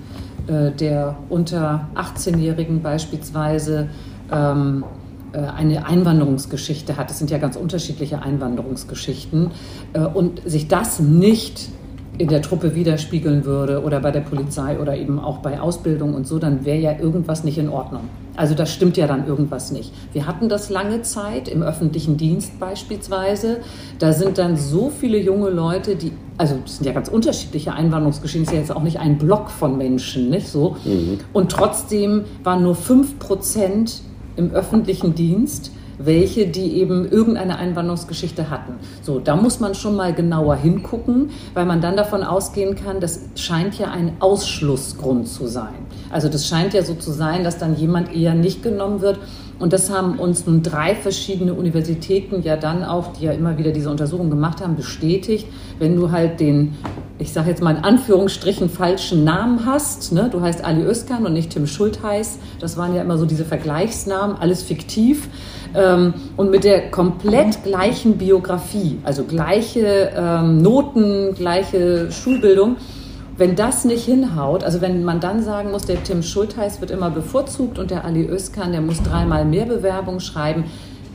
äh, 0.47 0.71
der 0.71 1.15
unter 1.29 1.87
18-Jährigen 1.95 2.81
beispielsweise 2.81 3.89
ähm, 4.31 4.83
äh, 5.31 5.37
eine 5.37 5.85
Einwanderungsgeschichte 5.85 6.97
hat, 6.97 7.11
es 7.11 7.19
sind 7.19 7.31
ja 7.31 7.37
ganz 7.37 7.55
unterschiedliche 7.55 8.21
Einwanderungsgeschichten, 8.21 9.51
äh, 9.93 9.99
und 10.01 10.41
sich 10.45 10.67
das 10.67 10.99
nicht 10.99 11.69
in 12.17 12.27
der 12.29 12.41
Truppe 12.41 12.75
widerspiegeln 12.75 13.45
würde 13.45 13.83
oder 13.83 13.99
bei 13.99 14.11
der 14.11 14.21
Polizei 14.21 14.79
oder 14.79 14.95
eben 14.95 15.19
auch 15.19 15.39
bei 15.39 15.59
Ausbildung 15.59 16.13
und 16.13 16.27
so, 16.27 16.39
dann 16.39 16.65
wäre 16.65 16.79
ja 16.79 16.99
irgendwas 16.99 17.43
nicht 17.43 17.57
in 17.57 17.69
Ordnung. 17.69 18.01
Also 18.37 18.53
da 18.53 18.65
stimmt 18.65 18.97
ja 18.97 19.07
dann 19.07 19.27
irgendwas 19.27 19.71
nicht. 19.71 19.93
Wir 20.13 20.27
hatten 20.27 20.49
das 20.49 20.69
lange 20.69 21.01
Zeit 21.01 21.47
im 21.47 21.63
öffentlichen 21.63 22.17
Dienst 22.17 22.59
beispielsweise. 22.59 23.57
Da 23.99 24.13
sind 24.13 24.37
dann 24.37 24.57
so 24.57 24.89
viele 24.89 25.17
junge 25.17 25.49
Leute, 25.49 25.95
die, 25.95 26.11
also 26.37 26.55
das 26.61 26.77
sind 26.77 26.85
ja 26.85 26.93
ganz 26.93 27.07
unterschiedliche 27.07 27.73
Einwanderungsgeschichten, 27.73 28.43
ist 28.43 28.53
ja 28.53 28.59
jetzt 28.59 28.75
auch 28.75 28.83
nicht 28.83 28.99
ein 28.99 29.17
Block 29.17 29.49
von 29.49 29.77
Menschen, 29.77 30.29
nicht 30.29 30.47
so. 30.47 30.75
Mhm. 30.83 31.19
Und 31.31 31.51
trotzdem 31.51 32.25
waren 32.43 32.63
nur 32.63 32.75
fünf 32.75 33.19
Prozent 33.19 34.01
im 34.35 34.51
öffentlichen 34.51 35.15
Dienst 35.15 35.71
welche, 35.97 36.47
die 36.47 36.77
eben 36.79 37.09
irgendeine 37.09 37.57
Einwanderungsgeschichte 37.57 38.49
hatten. 38.49 38.73
So, 39.01 39.19
da 39.19 39.35
muss 39.35 39.59
man 39.59 39.75
schon 39.75 39.95
mal 39.95 40.13
genauer 40.13 40.55
hingucken, 40.55 41.29
weil 41.53 41.65
man 41.65 41.81
dann 41.81 41.97
davon 41.97 42.23
ausgehen 42.23 42.75
kann, 42.75 42.99
das 42.99 43.21
scheint 43.35 43.77
ja 43.77 43.91
ein 43.91 44.13
Ausschlussgrund 44.19 45.27
zu 45.27 45.47
sein. 45.47 45.85
Also 46.11 46.29
das 46.29 46.47
scheint 46.47 46.73
ja 46.73 46.83
so 46.83 46.95
zu 46.95 47.11
sein, 47.11 47.43
dass 47.43 47.57
dann 47.57 47.75
jemand 47.75 48.15
eher 48.15 48.33
nicht 48.33 48.63
genommen 48.63 49.01
wird. 49.01 49.19
Und 49.57 49.71
das 49.71 49.89
haben 49.89 50.19
uns 50.19 50.45
nun 50.45 50.63
drei 50.63 50.95
verschiedene 50.95 51.53
Universitäten 51.53 52.41
ja 52.43 52.57
dann 52.57 52.83
auch, 52.83 53.13
die 53.13 53.25
ja 53.25 53.31
immer 53.31 53.57
wieder 53.57 53.71
diese 53.71 53.89
Untersuchung 53.89 54.29
gemacht 54.29 54.61
haben, 54.61 54.75
bestätigt. 54.75 55.47
Wenn 55.79 55.95
du 55.95 56.11
halt 56.11 56.41
den, 56.41 56.75
ich 57.17 57.31
sage 57.31 57.49
jetzt 57.49 57.61
mal 57.61 57.77
in 57.77 57.83
Anführungsstrichen, 57.83 58.69
falschen 58.69 59.23
Namen 59.23 59.65
hast, 59.65 60.11
ne? 60.11 60.29
du 60.29 60.41
heißt 60.41 60.65
Ali 60.65 60.83
Özkan 60.83 61.25
und 61.25 61.33
nicht 61.33 61.51
Tim 61.51 61.65
Schultheiß, 61.65 62.39
das 62.59 62.75
waren 62.77 62.93
ja 62.93 63.01
immer 63.01 63.17
so 63.17 63.25
diese 63.25 63.45
Vergleichsnamen, 63.45 64.35
alles 64.35 64.63
fiktiv, 64.63 65.29
ähm, 65.73 66.13
und 66.35 66.51
mit 66.51 66.65
der 66.65 66.91
komplett 66.91 67.63
gleichen 67.63 68.17
Biografie, 68.17 68.99
also 69.03 69.23
gleiche 69.23 70.11
ähm, 70.15 70.61
Noten, 70.61 71.33
gleiche 71.35 72.11
Schulbildung, 72.11 72.75
wenn 73.37 73.55
das 73.55 73.85
nicht 73.85 74.05
hinhaut, 74.05 74.63
also 74.63 74.81
wenn 74.81 75.03
man 75.03 75.19
dann 75.19 75.43
sagen 75.43 75.71
muss, 75.71 75.83
der 75.85 76.03
Tim 76.03 76.21
Schultheiß 76.21 76.81
wird 76.81 76.91
immer 76.91 77.09
bevorzugt 77.09 77.79
und 77.79 77.91
der 77.91 78.05
Ali 78.05 78.27
Özkan, 78.27 78.71
der 78.71 78.81
muss 78.81 79.01
dreimal 79.03 79.45
mehr 79.45 79.65
Bewerbung 79.65 80.19
schreiben, 80.19 80.65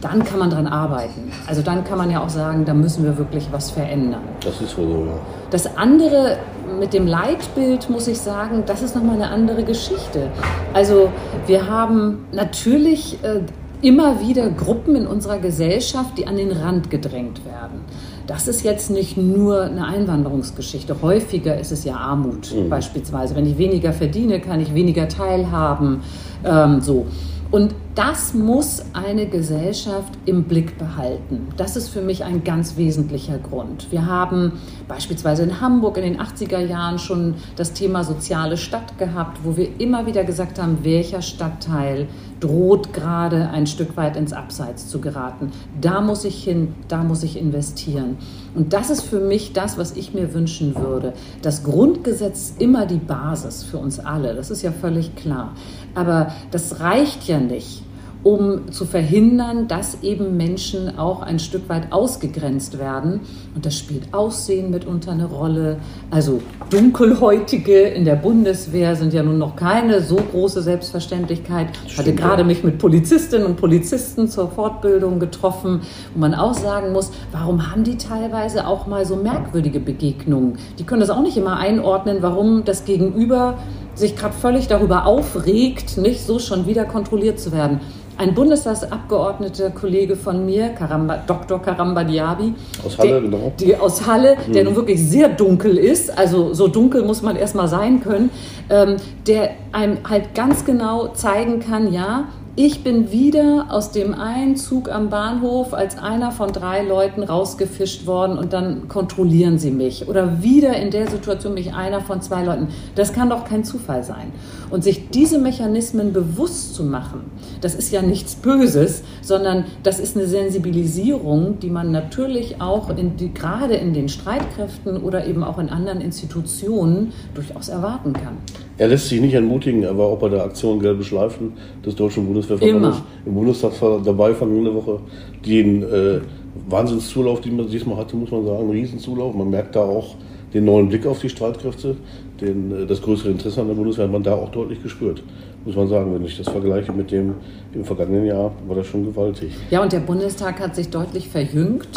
dann 0.01 0.25
kann 0.25 0.39
man 0.39 0.51
dran 0.51 0.67
arbeiten. 0.67 1.31
Also 1.47 1.63
dann 1.63 1.85
kann 1.85 1.99
man 1.99 2.11
ja 2.11 2.23
auch 2.23 2.29
sagen, 2.29 2.65
da 2.65 2.75
müssen 2.75 3.05
wir 3.05 3.19
wirklich 3.19 3.49
was 3.51 3.71
verändern. 3.71 4.23
Das 4.43 4.61
ist 4.61 4.77
so, 4.77 4.83
ja. 4.83 5.13
Das 5.51 5.77
andere 5.77 6.39
mit 6.79 6.95
dem 6.95 7.07
Leitbild, 7.07 7.91
muss 7.91 8.09
ich 8.09 8.19
sagen, 8.19 8.63
das 8.67 8.83
ist 8.83 8.95
nochmal 8.95 9.17
eine 9.17 9.29
andere 9.29 9.65
Geschichte. 9.65 10.29
Also 10.73 11.11
wir 11.47 11.69
haben 11.69 12.27
natürlich 12.33 13.19
äh, 13.23 13.41
immer 13.83 14.21
wieder 14.21 14.51
Gruppen 14.51 14.95
in 14.95 15.07
unserer 15.07 15.39
Gesellschaft, 15.39 16.19
die 16.19 16.27
an 16.27 16.37
den 16.37 16.53
Rand 16.53 16.91
gedrängt 16.91 17.45
werden. 17.45 17.81
Das 18.27 18.47
ist 18.47 18.63
jetzt 18.63 18.91
nicht 18.91 19.17
nur 19.17 19.63
eine 19.65 19.87
Einwanderungsgeschichte. 19.87 20.97
Häufiger 21.03 21.59
ist 21.59 21.73
es 21.73 21.85
ja 21.85 21.97
Armut 21.97 22.55
mhm. 22.55 22.69
beispielsweise. 22.69 23.35
Wenn 23.35 23.47
ich 23.47 23.59
weniger 23.59 23.93
verdiene, 23.93 24.41
kann 24.41 24.61
ich 24.61 24.75
weniger 24.75 25.09
teilhaben. 25.09 26.03
Ähm, 26.45 26.81
so. 26.81 27.07
Und 27.51 27.75
das 28.01 28.33
muss 28.33 28.83
eine 28.95 29.27
Gesellschaft 29.27 30.15
im 30.25 30.45
Blick 30.45 30.79
behalten. 30.79 31.49
Das 31.59 31.77
ist 31.77 31.91
für 31.91 32.01
mich 32.01 32.25
ein 32.25 32.45
ganz 32.45 32.79
wesentlicher 32.79 33.37
Grund. 33.37 33.93
Wir 33.93 34.07
haben 34.07 34.53
beispielsweise 34.89 35.43
in 35.43 35.61
Hamburg 35.61 35.99
in 35.99 36.05
den 36.05 36.19
80er 36.19 36.61
Jahren 36.61 36.99
schon 36.99 37.35
das 37.57 37.75
Thema 37.75 38.03
soziale 38.03 38.57
Stadt 38.57 38.97
gehabt, 38.97 39.41
wo 39.45 39.59
wir 39.59 39.79
immer 39.79 40.07
wieder 40.07 40.25
gesagt 40.25 40.59
haben, 40.59 40.79
welcher 40.83 41.21
Stadtteil 41.21 42.09
droht 42.41 42.95
gerade 42.95 43.51
ein 43.51 43.67
Stück 43.67 43.99
weit 43.99 44.17
ins 44.17 44.33
Abseits 44.33 44.89
zu 44.89 45.03
geraten. 45.03 45.53
Da 45.79 46.01
muss 46.01 46.25
ich 46.25 46.43
hin, 46.43 46.75
da 46.89 47.05
muss 47.05 47.23
ich 47.23 47.39
investieren. 47.39 48.17
Und 48.55 48.73
das 48.73 48.89
ist 48.89 49.03
für 49.03 49.21
mich 49.21 49.53
das, 49.53 49.77
was 49.77 49.95
ich 49.95 50.15
mir 50.15 50.33
wünschen 50.33 50.75
würde. 50.75 51.13
Das 51.43 51.65
Grundgesetz 51.65 52.53
ist 52.53 52.63
immer 52.63 52.87
die 52.87 52.97
Basis 52.97 53.63
für 53.63 53.77
uns 53.77 53.99
alle, 54.01 54.35
das 54.35 54.51
ist 54.51 54.63
ja 54.63 54.73
völlig 54.73 55.17
klar. 55.17 55.53
Aber 55.95 56.33
das 56.51 56.81
reicht 56.81 57.29
ja 57.29 57.39
nicht 57.39 57.83
um 58.23 58.71
zu 58.71 58.85
verhindern, 58.85 59.67
dass 59.67 60.03
eben 60.03 60.37
Menschen 60.37 60.99
auch 60.99 61.23
ein 61.23 61.39
Stück 61.39 61.69
weit 61.69 61.91
ausgegrenzt 61.91 62.79
werden. 62.79 63.21
Und 63.55 63.65
das 63.65 63.79
spielt 63.79 64.13
Aussehen 64.13 64.71
mitunter 64.71 65.13
eine 65.13 65.25
Rolle. 65.25 65.79
Also 66.11 66.41
Dunkelhäutige 66.69 67.81
in 67.81 68.05
der 68.05 68.17
Bundeswehr 68.17 68.95
sind 68.95 69.15
ja 69.15 69.23
nun 69.23 69.39
noch 69.39 69.57
keine 69.57 70.03
so 70.03 70.17
große 70.17 70.61
Selbstverständlichkeit. 70.61 71.69
Ich 71.87 71.97
hatte 71.97 72.15
gerade 72.15 72.45
mich 72.45 72.63
mit 72.63 72.79
Polizistinnen 72.79 73.47
und 73.47 73.57
Polizisten 73.57 74.29
zur 74.29 74.51
Fortbildung 74.51 75.19
getroffen, 75.19 75.81
wo 76.13 76.21
man 76.21 76.35
auch 76.35 76.55
sagen 76.55 76.93
muss, 76.93 77.11
warum 77.33 77.71
haben 77.71 77.85
die 77.85 77.97
teilweise 77.97 78.67
auch 78.67 78.87
mal 78.87 79.07
so 79.07 79.17
merkwürdige 79.17 79.81
Begegnungen? 79.81 80.59
Die 80.79 80.85
können 80.85 81.01
das 81.01 81.11
auch 81.11 81.23
nicht 81.23 81.39
immer 81.39 81.57
einordnen, 81.57 82.19
warum 82.21 82.65
das 82.65 82.85
Gegenüber 82.85 83.57
sich 83.95 84.17
gerade 84.17 84.35
völlig 84.35 84.69
darüber 84.69 85.07
aufregt, 85.07 85.99
nicht 85.99 86.25
so 86.25 86.39
schon 86.39 86.67
wieder 86.67 86.85
kontrolliert 86.85 87.41
zu 87.41 87.53
werden 87.53 87.81
ein 88.21 88.35
Bundestagsabgeordneter 88.35 89.71
Kollege 89.71 90.15
von 90.15 90.45
mir, 90.45 90.69
Karamba, 90.69 91.23
Dr. 91.27 91.61
Karamba 91.61 92.05
Diaby. 92.05 92.53
Aus 92.85 92.99
Halle, 92.99 93.13
der, 93.13 93.21
genau. 93.23 93.53
Die, 93.59 93.75
aus 93.75 94.07
Halle, 94.07 94.37
mhm. 94.47 94.53
der 94.53 94.65
nun 94.65 94.77
wirklich 94.77 95.03
sehr 95.03 95.31
dunkel 95.31 95.79
ist, 95.79 96.17
also 96.19 96.53
so 96.53 96.69
dunkel 96.69 97.03
muss 97.03 97.23
man 97.23 97.37
erstmal 97.37 97.67
sein 97.67 98.03
können, 98.03 98.29
ähm, 98.69 98.97
der 99.27 99.53
einem 99.73 99.99
halt 100.09 100.35
ganz 100.35 100.67
genau 100.67 101.09
zeigen 101.09 101.61
kann, 101.61 101.95
ja, 101.95 102.29
ich 102.57 102.83
bin 102.83 103.13
wieder 103.13 103.67
aus 103.71 103.93
dem 103.93 104.13
einen 104.13 104.57
Zug 104.57 104.91
am 104.91 105.09
Bahnhof 105.09 105.73
als 105.73 105.97
einer 105.97 106.33
von 106.33 106.53
drei 106.53 106.83
Leuten 106.83 107.23
rausgefischt 107.23 108.07
worden 108.07 108.39
und 108.39 108.53
dann 108.53 108.89
kontrollieren 108.89 109.59
sie 109.59 109.71
mich. 109.71 110.09
Oder 110.09 110.43
wieder 110.43 110.77
in 110.77 110.91
der 110.91 111.09
Situation 111.09 111.55
mich 111.55 111.75
einer 111.75 112.01
von 112.01 112.21
zwei 112.21 112.45
Leuten. 112.45 112.69
Das 112.97 113.13
kann 113.13 113.31
doch 113.31 113.45
kein 113.45 113.63
Zufall 113.63 114.03
sein. 114.03 114.33
Und 114.69 114.83
sich 114.83 115.11
diese 115.11 115.39
Mechanismen 115.39 116.13
bewusst 116.13 116.75
zu 116.75 116.83
machen, 116.83 117.31
das 117.61 117.75
ist 117.75 117.93
ja 117.93 118.03
nichts 118.03 118.35
Böses, 118.35 119.05
sondern 119.23 119.65
das 119.85 120.01
ist 120.01 120.17
eine 120.17 120.27
Sensibilisierung, 120.27 121.61
die 121.61 121.71
man 121.71 121.93
natürlich 121.93 122.61
auch 122.61 122.91
in 122.91 123.17
die, 123.17 123.33
gerade 123.33 123.75
in 123.75 123.95
den 123.95 124.09
Streitkräften 124.09 124.97
oder 124.97 125.27
eben 125.27 125.45
auch 125.45 125.59
in 125.59 125.69
anderen 125.69 126.01
Institutionen 126.01 127.13
durchaus 127.35 127.69
erwarten 127.69 128.13
kann. 128.13 128.39
Er 128.81 128.89
lässt 128.89 129.11
sich 129.11 129.21
nicht 129.21 129.35
entmutigen, 129.35 129.83
er 129.83 129.99
war 129.99 130.07
auch 130.07 130.19
bei 130.19 130.31
der 130.31 130.43
Aktion 130.43 130.81
Gelbe 130.81 131.05
Schleifen 131.05 131.53
des 131.85 131.95
Deutschen 131.95 132.25
Bundeswehrverbandes 132.25 133.03
im 133.27 133.35
Bundestag 133.35 133.73
dabei 134.03 134.33
vergangene 134.33 134.75
Woche. 134.75 135.01
Den 135.45 135.83
äh, 135.83 136.21
Wahnsinnszulauf, 136.67 137.43
den 137.43 137.57
man 137.57 137.69
diesmal 137.69 137.99
hatte, 137.99 138.17
muss 138.17 138.31
man 138.31 138.47
sagen, 138.47 138.71
Riesenzulauf. 138.71 139.35
Man 139.35 139.51
merkt 139.51 139.77
da 139.77 139.81
auch 139.81 140.15
den 140.55 140.65
neuen 140.65 140.89
Blick 140.89 141.05
auf 141.05 141.21
die 141.21 141.29
Streitkräfte, 141.29 141.95
den, 142.41 142.73
äh, 142.73 142.87
das 142.87 143.03
größere 143.03 143.33
Interesse 143.33 143.61
an 143.61 143.69
der 143.69 143.75
Bundeswehr 143.75 144.07
hat 144.07 144.13
man 144.13 144.23
da 144.23 144.33
auch 144.33 144.49
deutlich 144.49 144.83
gespürt 144.83 145.23
muss 145.65 145.77
man 145.77 145.89
sagen. 145.89 146.15
Wenn 146.15 146.25
ich 146.25 146.37
das 146.37 146.49
vergleiche 146.49 146.93
mit 146.93 147.11
dem 147.11 147.35
im 147.75 147.85
vergangenen 147.85 148.27
Jahr, 148.27 148.53
war 148.67 148.77
das 148.77 148.87
schon 148.87 149.05
gewaltig. 149.05 149.53
Ja, 149.71 149.83
und 149.83 149.93
der 149.93 150.01
Bundestag 150.01 150.61
hat 150.61 150.75
sich 150.75 150.89
deutlich 150.89 151.29
verjüngt. 151.29 151.89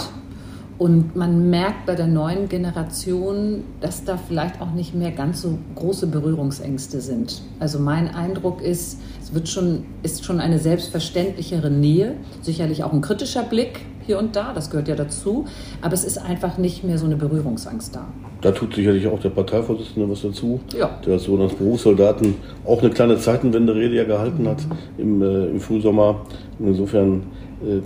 Und 0.84 1.16
man 1.16 1.50
merkt 1.50 1.86
bei 1.86 1.96
der 1.96 2.08
neuen 2.08 2.50
Generation, 2.50 3.64
dass 3.80 4.04
da 4.04 4.18
vielleicht 4.18 4.60
auch 4.60 4.74
nicht 4.74 4.94
mehr 4.94 5.12
ganz 5.12 5.42
so 5.42 5.58
große 5.76 6.08
Berührungsängste 6.08 7.00
sind. 7.00 7.42
Also 7.58 7.80
mein 7.80 8.14
Eindruck 8.14 8.62
ist, 8.62 9.00
es 9.22 9.34
wird 9.34 9.48
schon, 9.48 9.86
ist 10.04 10.26
schon 10.26 10.42
eine 10.42 10.60
selbstverständlichere 10.60 11.72
Nähe, 11.72 12.16
sicherlich 12.42 12.84
auch 12.84 12.92
ein 12.92 13.00
kritischer 13.00 13.44
Blick 13.44 13.80
hier 14.06 14.20
und 14.20 14.36
da, 14.36 14.52
das 14.54 14.70
gehört 14.70 14.90
ja 14.90 14.96
dazu, 14.96 15.46
aber 15.82 15.94
es 15.94 16.04
ist 16.04 16.18
einfach 16.18 16.58
nicht 16.58 16.84
mehr 16.84 16.98
so 16.98 17.06
eine 17.06 17.16
Berührungsangst 17.16 17.96
da. 17.96 18.06
Da 18.42 18.52
tut 18.52 18.76
sicherlich 18.76 19.08
auch 19.08 19.22
der 19.22 19.30
Parteivorsitzende 19.30 20.10
was 20.10 20.24
dazu, 20.24 20.60
ja. 20.78 21.00
der 21.06 21.18
so 21.18 21.38
als 21.38 21.54
Berufssoldaten 21.54 22.36
auch 22.66 22.82
eine 22.82 22.90
kleine 22.90 23.18
Zeitenwende-Rede 23.18 23.96
ja 23.96 24.04
gehalten 24.04 24.46
hat 24.50 24.58
im, 24.98 25.22
äh, 25.22 25.46
im 25.46 25.62
Frühsommer. 25.62 26.26
Und 26.60 26.68
insofern 26.68 27.24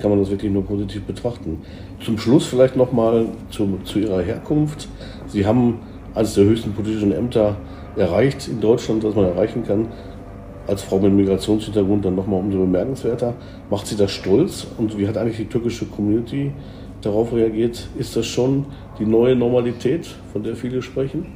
kann 0.01 0.09
man 0.09 0.19
das 0.19 0.29
wirklich 0.29 0.51
nur 0.51 0.63
positiv 0.63 1.03
betrachten. 1.03 1.61
Zum 2.03 2.17
Schluss 2.17 2.45
vielleicht 2.45 2.75
nochmal 2.75 3.27
zu, 3.49 3.79
zu 3.83 3.99
Ihrer 3.99 4.21
Herkunft. 4.21 4.87
Sie 5.27 5.45
haben 5.45 5.79
eines 6.15 6.33
der 6.33 6.45
höchsten 6.45 6.73
politischen 6.73 7.11
Ämter 7.11 7.57
erreicht 7.95 8.47
in 8.47 8.59
Deutschland, 8.59 9.03
was 9.03 9.15
man 9.15 9.25
erreichen 9.25 9.63
kann. 9.63 9.87
Als 10.67 10.81
Frau 10.81 10.99
mit 10.99 11.13
Migrationshintergrund 11.13 12.03
dann 12.05 12.15
nochmal 12.15 12.39
umso 12.39 12.59
bemerkenswerter. 12.59 13.33
Macht 13.69 13.87
Sie 13.87 13.95
das 13.95 14.11
stolz? 14.11 14.67
Und 14.77 14.97
wie 14.97 15.07
hat 15.07 15.17
eigentlich 15.17 15.37
die 15.37 15.45
türkische 15.45 15.85
Community 15.85 16.51
darauf 17.01 17.33
reagiert? 17.33 17.87
Ist 17.97 18.15
das 18.15 18.25
schon 18.25 18.65
die 18.99 19.05
neue 19.05 19.35
Normalität, 19.35 20.07
von 20.33 20.43
der 20.43 20.55
viele 20.55 20.81
sprechen? 20.81 21.27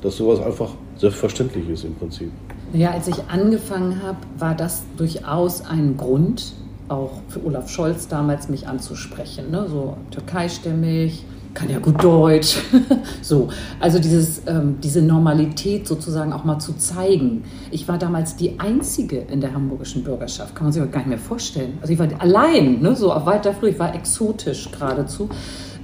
Dass 0.00 0.16
sowas 0.16 0.40
einfach 0.40 0.70
selbstverständlich 0.96 1.68
ist 1.68 1.84
im 1.84 1.94
Prinzip. 1.94 2.30
Ja, 2.72 2.92
als 2.92 3.08
ich 3.08 3.16
angefangen 3.28 4.02
habe, 4.02 4.18
war 4.38 4.54
das 4.54 4.84
durchaus 4.96 5.64
ein 5.64 5.96
Grund, 5.96 6.52
auch 6.88 7.12
für 7.28 7.44
Olaf 7.44 7.68
Scholz 7.68 8.08
damals 8.08 8.48
mich 8.48 8.66
anzusprechen. 8.66 9.50
Ne? 9.50 9.66
So 9.68 9.96
türkeistämmig, 10.10 11.24
kann 11.54 11.70
ja 11.70 11.78
gut 11.78 12.02
Deutsch. 12.02 12.58
so, 13.22 13.48
also 13.80 13.98
dieses, 13.98 14.42
ähm, 14.46 14.78
diese 14.82 15.02
Normalität 15.02 15.88
sozusagen 15.88 16.32
auch 16.32 16.44
mal 16.44 16.58
zu 16.58 16.74
zeigen. 16.74 17.44
Ich 17.70 17.88
war 17.88 17.98
damals 17.98 18.36
die 18.36 18.60
Einzige 18.60 19.18
in 19.18 19.40
der 19.40 19.54
hamburgischen 19.54 20.04
Bürgerschaft, 20.04 20.54
kann 20.54 20.64
man 20.64 20.72
sich 20.72 20.80
aber 20.80 20.90
gar 20.90 21.00
nicht 21.00 21.08
mehr 21.08 21.18
vorstellen. 21.18 21.78
Also 21.80 21.92
ich 21.92 21.98
war 21.98 22.08
allein, 22.18 22.80
ne, 22.80 22.94
so 22.94 23.12
auf 23.12 23.26
weiter 23.26 23.52
früh, 23.52 23.70
ich 23.70 23.78
war 23.78 23.94
exotisch 23.94 24.70
geradezu. 24.70 25.28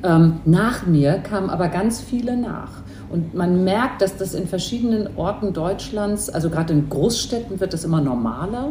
Ähm, 0.02 0.40
nach 0.44 0.86
mir 0.86 1.14
kamen 1.14 1.50
aber 1.50 1.68
ganz 1.68 2.00
viele 2.00 2.36
nach. 2.36 2.70
Und 3.10 3.34
man 3.34 3.64
merkt, 3.64 4.02
dass 4.02 4.16
das 4.16 4.34
in 4.34 4.46
verschiedenen 4.46 5.16
Orten 5.16 5.52
Deutschlands, 5.52 6.28
also 6.28 6.50
gerade 6.50 6.72
in 6.72 6.88
Großstädten 6.88 7.60
wird 7.60 7.72
das 7.72 7.84
immer 7.84 8.00
normaler 8.00 8.70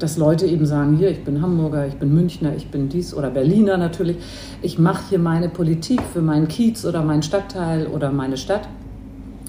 dass 0.00 0.16
Leute 0.16 0.46
eben 0.46 0.66
sagen, 0.66 0.96
hier, 0.96 1.10
ich 1.10 1.24
bin 1.24 1.42
Hamburger, 1.42 1.86
ich 1.86 1.94
bin 1.94 2.12
Münchner, 2.14 2.52
ich 2.56 2.70
bin 2.70 2.88
dies 2.88 3.14
oder 3.14 3.30
Berliner 3.30 3.76
natürlich. 3.76 4.16
Ich 4.62 4.78
mache 4.78 5.02
hier 5.10 5.18
meine 5.18 5.48
Politik 5.48 6.00
für 6.12 6.22
meinen 6.22 6.48
Kiez 6.48 6.84
oder 6.84 7.02
meinen 7.02 7.22
Stadtteil 7.22 7.86
oder 7.86 8.10
meine 8.10 8.36
Stadt. 8.36 8.62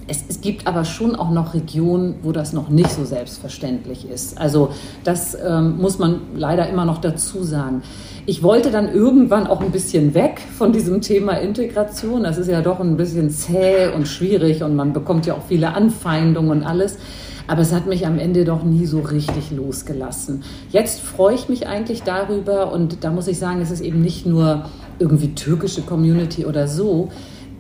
Es, 0.08 0.26
es, 0.28 0.42
gibt 0.42 0.68
aber 0.68 0.84
schon 0.84 1.16
auch 1.16 1.30
noch 1.30 1.54
Regionen, 1.54 2.16
wo 2.22 2.34
das 2.34 2.52
noch 2.52 2.68
nicht 2.68 2.92
so 2.92 3.06
selbstverständlich 3.06 4.10
ist. 4.10 4.38
Also 4.38 4.72
das 5.06 5.38
ähm, 5.42 5.78
muss 5.78 6.00
man 6.00 6.22
leider 6.36 6.68
immer 6.68 6.84
noch 6.84 6.98
dazu 6.98 7.44
sagen. 7.44 7.82
Ich 8.26 8.44
wollte 8.44 8.72
dann 8.72 8.94
irgendwann 8.94 9.48
auch 9.48 9.62
ein 9.62 9.72
bisschen 9.72 10.14
weg 10.14 10.42
von 10.58 10.74
diesem 10.74 11.00
Thema 11.00 11.34
Integration. 11.34 12.24
Das 12.24 12.38
ist 12.38 12.50
ja 12.50 12.62
doch 12.62 12.82
ein 12.82 12.98
bisschen 12.98 13.30
zäh 13.30 13.88
und 13.96 14.08
schwierig 14.08 14.64
und 14.64 14.76
man 14.76 14.92
bekommt 14.92 15.28
ja 15.28 15.36
auch 15.36 15.44
viele 15.48 15.74
Anfeindungen 15.76 16.52
und 16.52 16.64
alles. 16.64 16.98
Aber 17.52 17.64
es 17.64 17.74
hat 17.74 17.86
mich 17.86 18.08
am 18.08 18.18
Ende 18.18 18.46
doch 18.46 18.64
nie 18.64 18.86
so 18.86 19.02
richtig 19.02 19.52
losgelassen. 19.52 20.44
Jetzt 20.70 21.02
freue 21.02 21.36
ich 21.36 21.50
mich 21.50 21.68
eigentlich 21.68 22.02
darüber 22.02 22.72
und 22.72 23.04
da 23.04 23.12
muss 23.12 23.28
ich 23.28 23.40
sagen, 23.40 23.60
es 23.60 23.72
ist 23.72 23.82
eben 23.82 24.02
nicht 24.02 24.26
nur 24.26 24.70
irgendwie 25.00 25.36
türkische 25.36 25.82
Community 25.82 26.46
oder 26.46 26.70
so. 26.70 27.10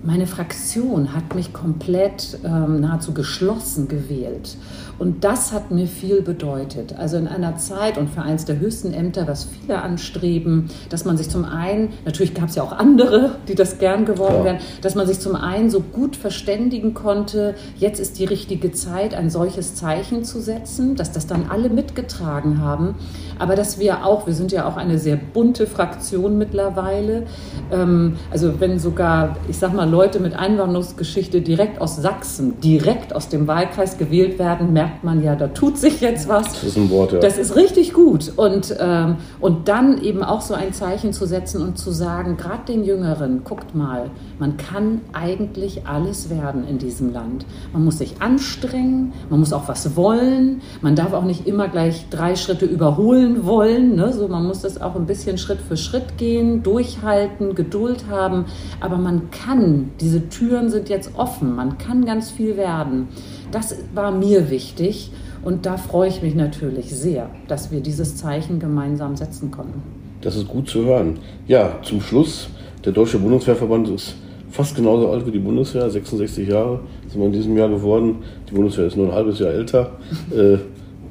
Meine 0.01 0.27
Fraktion 0.27 1.13
hat 1.13 1.35
mich 1.35 1.51
komplett 1.51 2.39
ähm, 2.45 2.79
nahezu 2.79 3.13
geschlossen 3.13 3.89
gewählt. 3.89 4.55
Und 5.01 5.23
das 5.23 5.51
hat 5.51 5.71
mir 5.71 5.87
viel 5.87 6.21
bedeutet. 6.21 6.93
Also 6.95 7.17
in 7.17 7.27
einer 7.27 7.57
Zeit 7.57 7.97
und 7.97 8.07
für 8.07 8.21
eins 8.21 8.45
der 8.45 8.59
höchsten 8.59 8.93
Ämter, 8.93 9.27
was 9.27 9.45
viele 9.45 9.81
anstreben, 9.81 10.69
dass 10.89 11.05
man 11.05 11.17
sich 11.17 11.27
zum 11.27 11.43
einen, 11.43 11.89
natürlich 12.05 12.35
gab 12.35 12.49
es 12.49 12.55
ja 12.55 12.61
auch 12.61 12.71
andere, 12.71 13.37
die 13.47 13.55
das 13.55 13.79
gern 13.79 14.05
geworden 14.05 14.43
wären, 14.43 14.59
dass 14.83 14.93
man 14.93 15.07
sich 15.07 15.19
zum 15.19 15.35
einen 15.35 15.71
so 15.71 15.79
gut 15.79 16.15
verständigen 16.15 16.93
konnte, 16.93 17.55
jetzt 17.77 17.99
ist 17.99 18.19
die 18.19 18.25
richtige 18.25 18.73
Zeit, 18.73 19.15
ein 19.15 19.31
solches 19.31 19.73
Zeichen 19.73 20.23
zu 20.23 20.39
setzen, 20.39 20.95
dass 20.95 21.11
das 21.11 21.25
dann 21.25 21.49
alle 21.49 21.69
mitgetragen 21.69 22.61
haben. 22.61 22.93
Aber 23.39 23.55
dass 23.55 23.79
wir 23.79 24.05
auch, 24.05 24.27
wir 24.27 24.35
sind 24.35 24.51
ja 24.51 24.67
auch 24.67 24.77
eine 24.77 24.99
sehr 24.99 25.15
bunte 25.15 25.65
Fraktion 25.65 26.37
mittlerweile, 26.37 27.23
ähm, 27.71 28.17
also 28.29 28.59
wenn 28.59 28.77
sogar, 28.77 29.37
ich 29.47 29.57
sag 29.57 29.73
mal, 29.73 29.89
Leute 29.89 30.19
mit 30.19 30.35
Einwanderungsgeschichte 30.35 31.41
direkt 31.41 31.81
aus 31.81 31.95
Sachsen, 31.95 32.59
direkt 32.61 33.15
aus 33.15 33.29
dem 33.29 33.47
Wahlkreis 33.47 33.97
gewählt 33.97 34.37
werden, 34.37 34.73
merkt 34.73 34.90
merkt 34.91 35.03
man 35.03 35.23
ja, 35.23 35.35
da 35.35 35.47
tut 35.47 35.77
sich 35.77 36.01
jetzt 36.01 36.27
was. 36.27 36.47
Das 36.53 36.63
ist 36.63 36.77
ein 36.77 36.89
Wort, 36.89 37.13
ja. 37.13 37.19
Das 37.19 37.37
ist 37.37 37.55
richtig 37.55 37.93
gut. 37.93 38.33
Und, 38.35 38.75
ähm, 38.79 39.17
und 39.39 39.67
dann 39.67 40.01
eben 40.01 40.23
auch 40.23 40.41
so 40.41 40.53
ein 40.53 40.73
Zeichen 40.73 41.13
zu 41.13 41.25
setzen 41.25 41.61
und 41.61 41.77
zu 41.77 41.91
sagen, 41.91 42.35
gerade 42.35 42.65
den 42.67 42.83
Jüngeren, 42.83 43.43
guckt 43.43 43.73
mal, 43.73 44.09
man 44.39 44.57
kann 44.57 45.01
eigentlich 45.13 45.87
alles 45.87 46.29
werden 46.29 46.67
in 46.67 46.77
diesem 46.77 47.13
Land. 47.13 47.45
Man 47.71 47.85
muss 47.85 47.99
sich 47.99 48.21
anstrengen, 48.21 49.13
man 49.29 49.39
muss 49.39 49.53
auch 49.53 49.67
was 49.67 49.95
wollen, 49.95 50.61
man 50.81 50.95
darf 50.95 51.13
auch 51.13 51.23
nicht 51.23 51.47
immer 51.47 51.69
gleich 51.69 52.07
drei 52.09 52.35
Schritte 52.35 52.65
überholen 52.65 53.45
wollen. 53.45 53.95
Ne? 53.95 54.11
So, 54.11 54.27
man 54.27 54.45
muss 54.45 54.61
das 54.61 54.81
auch 54.81 54.95
ein 54.95 55.05
bisschen 55.05 55.37
Schritt 55.37 55.59
für 55.61 55.77
Schritt 55.77 56.17
gehen, 56.17 56.63
durchhalten, 56.63 57.55
Geduld 57.55 58.05
haben. 58.09 58.45
Aber 58.81 58.97
man 58.97 59.31
kann, 59.31 59.91
diese 60.01 60.27
Türen 60.27 60.69
sind 60.69 60.89
jetzt 60.89 61.11
offen, 61.15 61.55
man 61.55 61.77
kann 61.77 62.03
ganz 62.05 62.29
viel 62.29 62.57
werden. 62.57 63.07
Das 63.51 63.75
war 63.93 64.11
mir 64.11 64.49
wichtig 64.49 65.11
und 65.43 65.65
da 65.65 65.77
freue 65.77 66.09
ich 66.09 66.21
mich 66.21 66.35
natürlich 66.35 66.95
sehr, 66.95 67.29
dass 67.47 67.71
wir 67.71 67.81
dieses 67.81 68.15
Zeichen 68.15 68.59
gemeinsam 68.59 69.15
setzen 69.15 69.51
konnten. 69.51 69.81
Das 70.21 70.35
ist 70.35 70.47
gut 70.47 70.69
zu 70.69 70.85
hören. 70.85 71.17
Ja, 71.47 71.79
zum 71.81 71.99
Schluss, 71.99 72.49
der 72.85 72.93
Deutsche 72.93 73.17
Bundeswehrverband 73.19 73.89
ist 73.89 74.15
fast 74.51 74.75
genauso 74.75 75.09
alt 75.09 75.25
wie 75.25 75.31
die 75.31 75.39
Bundeswehr, 75.39 75.89
66 75.89 76.47
Jahre 76.47 76.81
sind 77.07 77.19
wir 77.19 77.27
in 77.27 77.33
diesem 77.33 77.57
Jahr 77.57 77.69
geworden. 77.69 78.17
Die 78.49 78.53
Bundeswehr 78.53 78.85
ist 78.85 78.97
nur 78.97 79.07
ein 79.07 79.13
halbes 79.13 79.39
Jahr 79.39 79.51
älter. 79.51 79.91
Äh, 80.35 80.59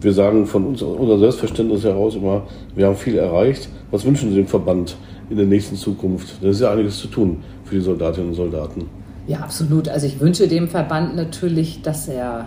wir 0.03 0.15
sagen 0.15 0.47
von 0.47 0.65
uns, 0.65 0.81
unser 0.81 1.19
Selbstverständnis 1.19 1.85
heraus 1.85 2.15
immer, 2.15 2.45
wir 2.75 2.87
haben 2.87 2.97
viel 2.97 3.19
erreicht. 3.19 3.69
Was 3.91 4.03
wünschen 4.07 4.31
Sie 4.31 4.37
dem 4.37 4.47
Verband 4.47 4.97
in 5.29 5.37
der 5.37 5.45
nächsten 5.45 5.77
Zukunft? 5.77 6.43
Da 6.43 6.49
ist 6.49 6.61
ja 6.63 6.73
einiges 6.73 6.99
zu 6.99 7.09
tun 7.09 7.43
für 7.65 7.75
die 7.75 7.83
Soldatinnen 7.83 8.31
und 8.31 8.35
Soldaten. 8.35 8.87
Ja, 9.27 9.41
absolut. 9.41 9.89
Also 9.89 10.07
ich 10.07 10.21
wünsche 10.21 10.49
dem 10.49 10.69
Verband 10.69 11.15
natürlich, 11.15 11.83
dass 11.83 12.09
er 12.09 12.47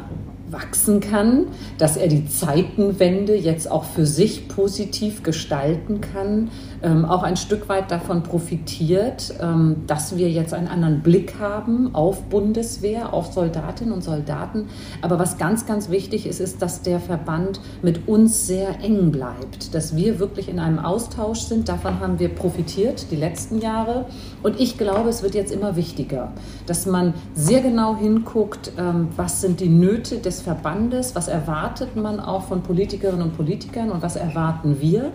wachsen 0.54 1.00
kann, 1.00 1.48
dass 1.78 1.98
er 1.98 2.08
die 2.08 2.28
Zeitenwende 2.28 3.36
jetzt 3.36 3.70
auch 3.70 3.84
für 3.84 4.06
sich 4.06 4.48
positiv 4.48 5.24
gestalten 5.24 6.00
kann, 6.00 6.52
ähm, 6.84 7.06
auch 7.06 7.24
ein 7.24 7.38
Stück 7.38 7.69
weit 7.69 7.89
davon 7.89 8.24
profitiert, 8.24 9.34
ähm, 9.41 9.84
dass 9.88 10.17
wir 10.17 10.30
jetzt 10.30 10.54
einen 10.54 10.67
anderen 10.67 11.02
Blick 11.02 11.36
haben 11.39 11.96
auf 11.96 12.24
Bundeswehr, 12.24 13.13
auf 13.13 13.34
Soldatinnen 13.34 13.93
und 13.93 14.04
Soldaten. 14.04 14.67
Aber 15.02 15.17
was 15.17 15.38
ganz, 15.38 15.65
ganz 15.65 15.89
wichtig 15.89 16.28
ist, 16.28 16.39
ist, 16.39 16.62
dass 16.62 16.82
der 16.82 17.00
Verband 17.00 17.62
mit 17.82 18.08
uns 18.08 18.48
sehr 18.48 18.82
eng 18.82 19.12
bleibt, 19.12 19.74
dass 19.74 19.96
wir 19.96 20.19
wirklich 20.19 20.50
in 20.50 20.60
einem 20.60 20.80
Austausch 20.80 21.39
sind. 21.39 21.69
Davon 21.69 22.00
haben 22.00 22.19
wir 22.19 22.30
profitiert 22.30 23.08
die 23.12 23.15
letzten 23.15 23.60
Jahre. 23.60 24.06
Und 24.43 24.60
ich 24.60 24.78
glaube, 24.78 25.10
es 25.10 25.24
wird 25.24 25.36
jetzt 25.36 25.54
immer 25.54 25.76
wichtiger, 25.76 26.34
dass 26.65 26.86
man 26.86 27.13
sehr 27.34 27.62
genau 27.62 27.96
hinguckt, 27.96 28.74
ähm, 28.78 29.08
was 29.15 29.39
sind 29.39 29.62
die 29.62 29.69
Nöte 29.69 30.17
des 30.17 30.41
Verbandes, 30.41 31.15
was 31.15 31.30
erwartet 31.30 31.96
man 31.96 32.19
auch 32.19 32.43
von 32.43 32.62
Politikerinnen 32.62 33.22
und 33.22 33.38
Politikern 33.38 33.89
und 33.89 34.02
was 34.02 34.17
erwarten 34.17 34.82
wir 34.82 35.12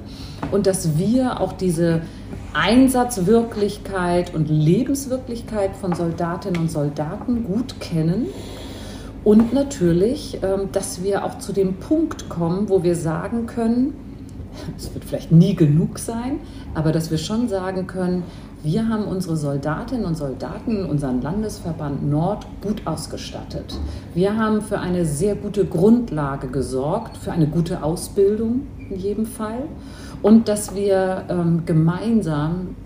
und 0.51 0.67
dass 0.67 0.99
wir 0.99 1.41
auch 1.41 1.53
diese 1.53 2.03
Einsatzwirklichkeit 2.55 4.35
und 4.35 4.49
Lebenswirklichkeit 4.49 5.77
von 5.77 5.95
Soldatinnen 5.95 6.63
und 6.63 6.71
Soldaten 6.71 7.45
gut 7.45 7.81
kennen 7.81 8.27
und 9.25 9.53
natürlich, 9.53 10.39
ähm, 10.43 10.71
dass 10.73 11.03
wir 11.03 11.25
auch 11.25 11.39
zu 11.39 11.53
dem 11.53 11.75
Punkt 11.75 12.29
kommen, 12.29 12.69
wo 12.69 12.83
wir 12.83 12.95
sagen 12.95 13.47
können, 13.47 13.95
es 14.77 14.93
wird 14.95 15.05
vielleicht 15.05 15.33
nie 15.33 15.55
genug 15.55 15.99
sein, 15.99 16.41
aber 16.75 16.93
dass 16.93 17.11
wir 17.11 17.19
schon 17.19 17.49
sagen 17.49 17.87
können, 17.87 18.23
wir 18.63 18.89
haben 18.89 19.05
unsere 19.05 19.37
Soldatinnen 19.37 20.05
und 20.05 20.17
Soldaten, 20.17 20.85
unseren 20.85 21.23
Landesverband 21.23 22.09
Nord 22.09 22.47
gut 22.61 22.87
ausgestattet. 22.87 23.79
Wir 24.15 24.37
haben 24.37 24.63
für 24.63 24.81
eine 24.81 25.05
sehr 25.05 25.37
gute 25.37 25.65
Grundlage 25.65 26.49
gesorgt, 26.49 27.17
für 27.17 27.31
eine 27.31 27.47
gute 27.47 27.85
Ausbildung 27.85 28.63
in 28.91 28.99
jedem 28.99 29.27
Fall 29.27 29.63
und 30.23 30.49
dass 30.49 30.75
wir 30.75 31.25
ähm, 31.29 31.63
gemeinsam 31.67 32.77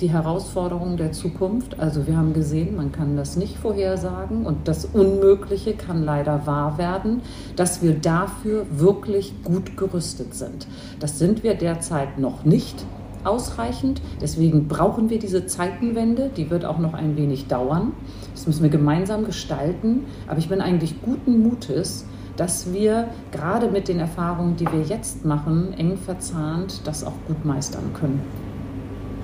die 0.00 0.10
Herausforderungen 0.10 0.96
der 0.96 1.12
Zukunft, 1.12 1.78
also 1.80 2.06
wir 2.06 2.16
haben 2.16 2.32
gesehen, 2.32 2.76
man 2.76 2.92
kann 2.92 3.16
das 3.16 3.36
nicht 3.36 3.56
vorhersagen 3.56 4.46
und 4.46 4.68
das 4.68 4.84
Unmögliche 4.84 5.74
kann 5.74 6.04
leider 6.04 6.46
wahr 6.46 6.78
werden, 6.78 7.22
dass 7.56 7.82
wir 7.82 7.94
dafür 7.94 8.66
wirklich 8.70 9.34
gut 9.42 9.76
gerüstet 9.76 10.34
sind. 10.34 10.68
Das 11.00 11.18
sind 11.18 11.42
wir 11.42 11.54
derzeit 11.54 12.18
noch 12.18 12.44
nicht 12.44 12.84
ausreichend. 13.24 14.00
Deswegen 14.20 14.68
brauchen 14.68 15.10
wir 15.10 15.18
diese 15.18 15.46
Zeitenwende. 15.46 16.30
Die 16.36 16.50
wird 16.50 16.64
auch 16.64 16.78
noch 16.78 16.94
ein 16.94 17.16
wenig 17.16 17.48
dauern. 17.48 17.92
Das 18.34 18.46
müssen 18.46 18.62
wir 18.62 18.70
gemeinsam 18.70 19.24
gestalten. 19.24 20.04
Aber 20.28 20.38
ich 20.38 20.48
bin 20.48 20.60
eigentlich 20.60 21.02
guten 21.02 21.42
Mutes, 21.42 22.06
dass 22.38 22.72
wir 22.72 23.08
gerade 23.32 23.68
mit 23.68 23.88
den 23.88 23.98
Erfahrungen, 23.98 24.56
die 24.56 24.64
wir 24.66 24.82
jetzt 24.82 25.24
machen, 25.24 25.74
eng 25.76 25.96
verzahnt, 25.96 26.80
das 26.84 27.04
auch 27.04 27.12
gut 27.26 27.44
meistern 27.44 27.92
können. 27.92 28.22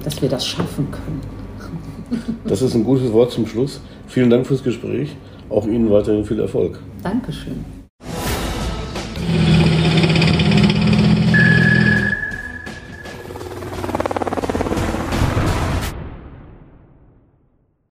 Dass 0.03 0.20
wir 0.20 0.29
das 0.29 0.44
schaffen 0.44 0.88
können. 0.90 1.20
Das 2.44 2.61
ist 2.61 2.74
ein 2.74 2.85
gutes 2.85 3.11
Wort 3.12 3.33
zum 3.33 3.46
Schluss. 3.46 3.81
Vielen 4.07 4.29
Dank 4.29 4.46
fürs 4.46 4.62
Gespräch. 4.62 5.16
Auch 5.48 5.66
Ihnen 5.66 5.90
weiterhin 5.90 6.24
viel 6.24 6.38
Erfolg. 6.38 6.79
Dankeschön. 7.03 7.64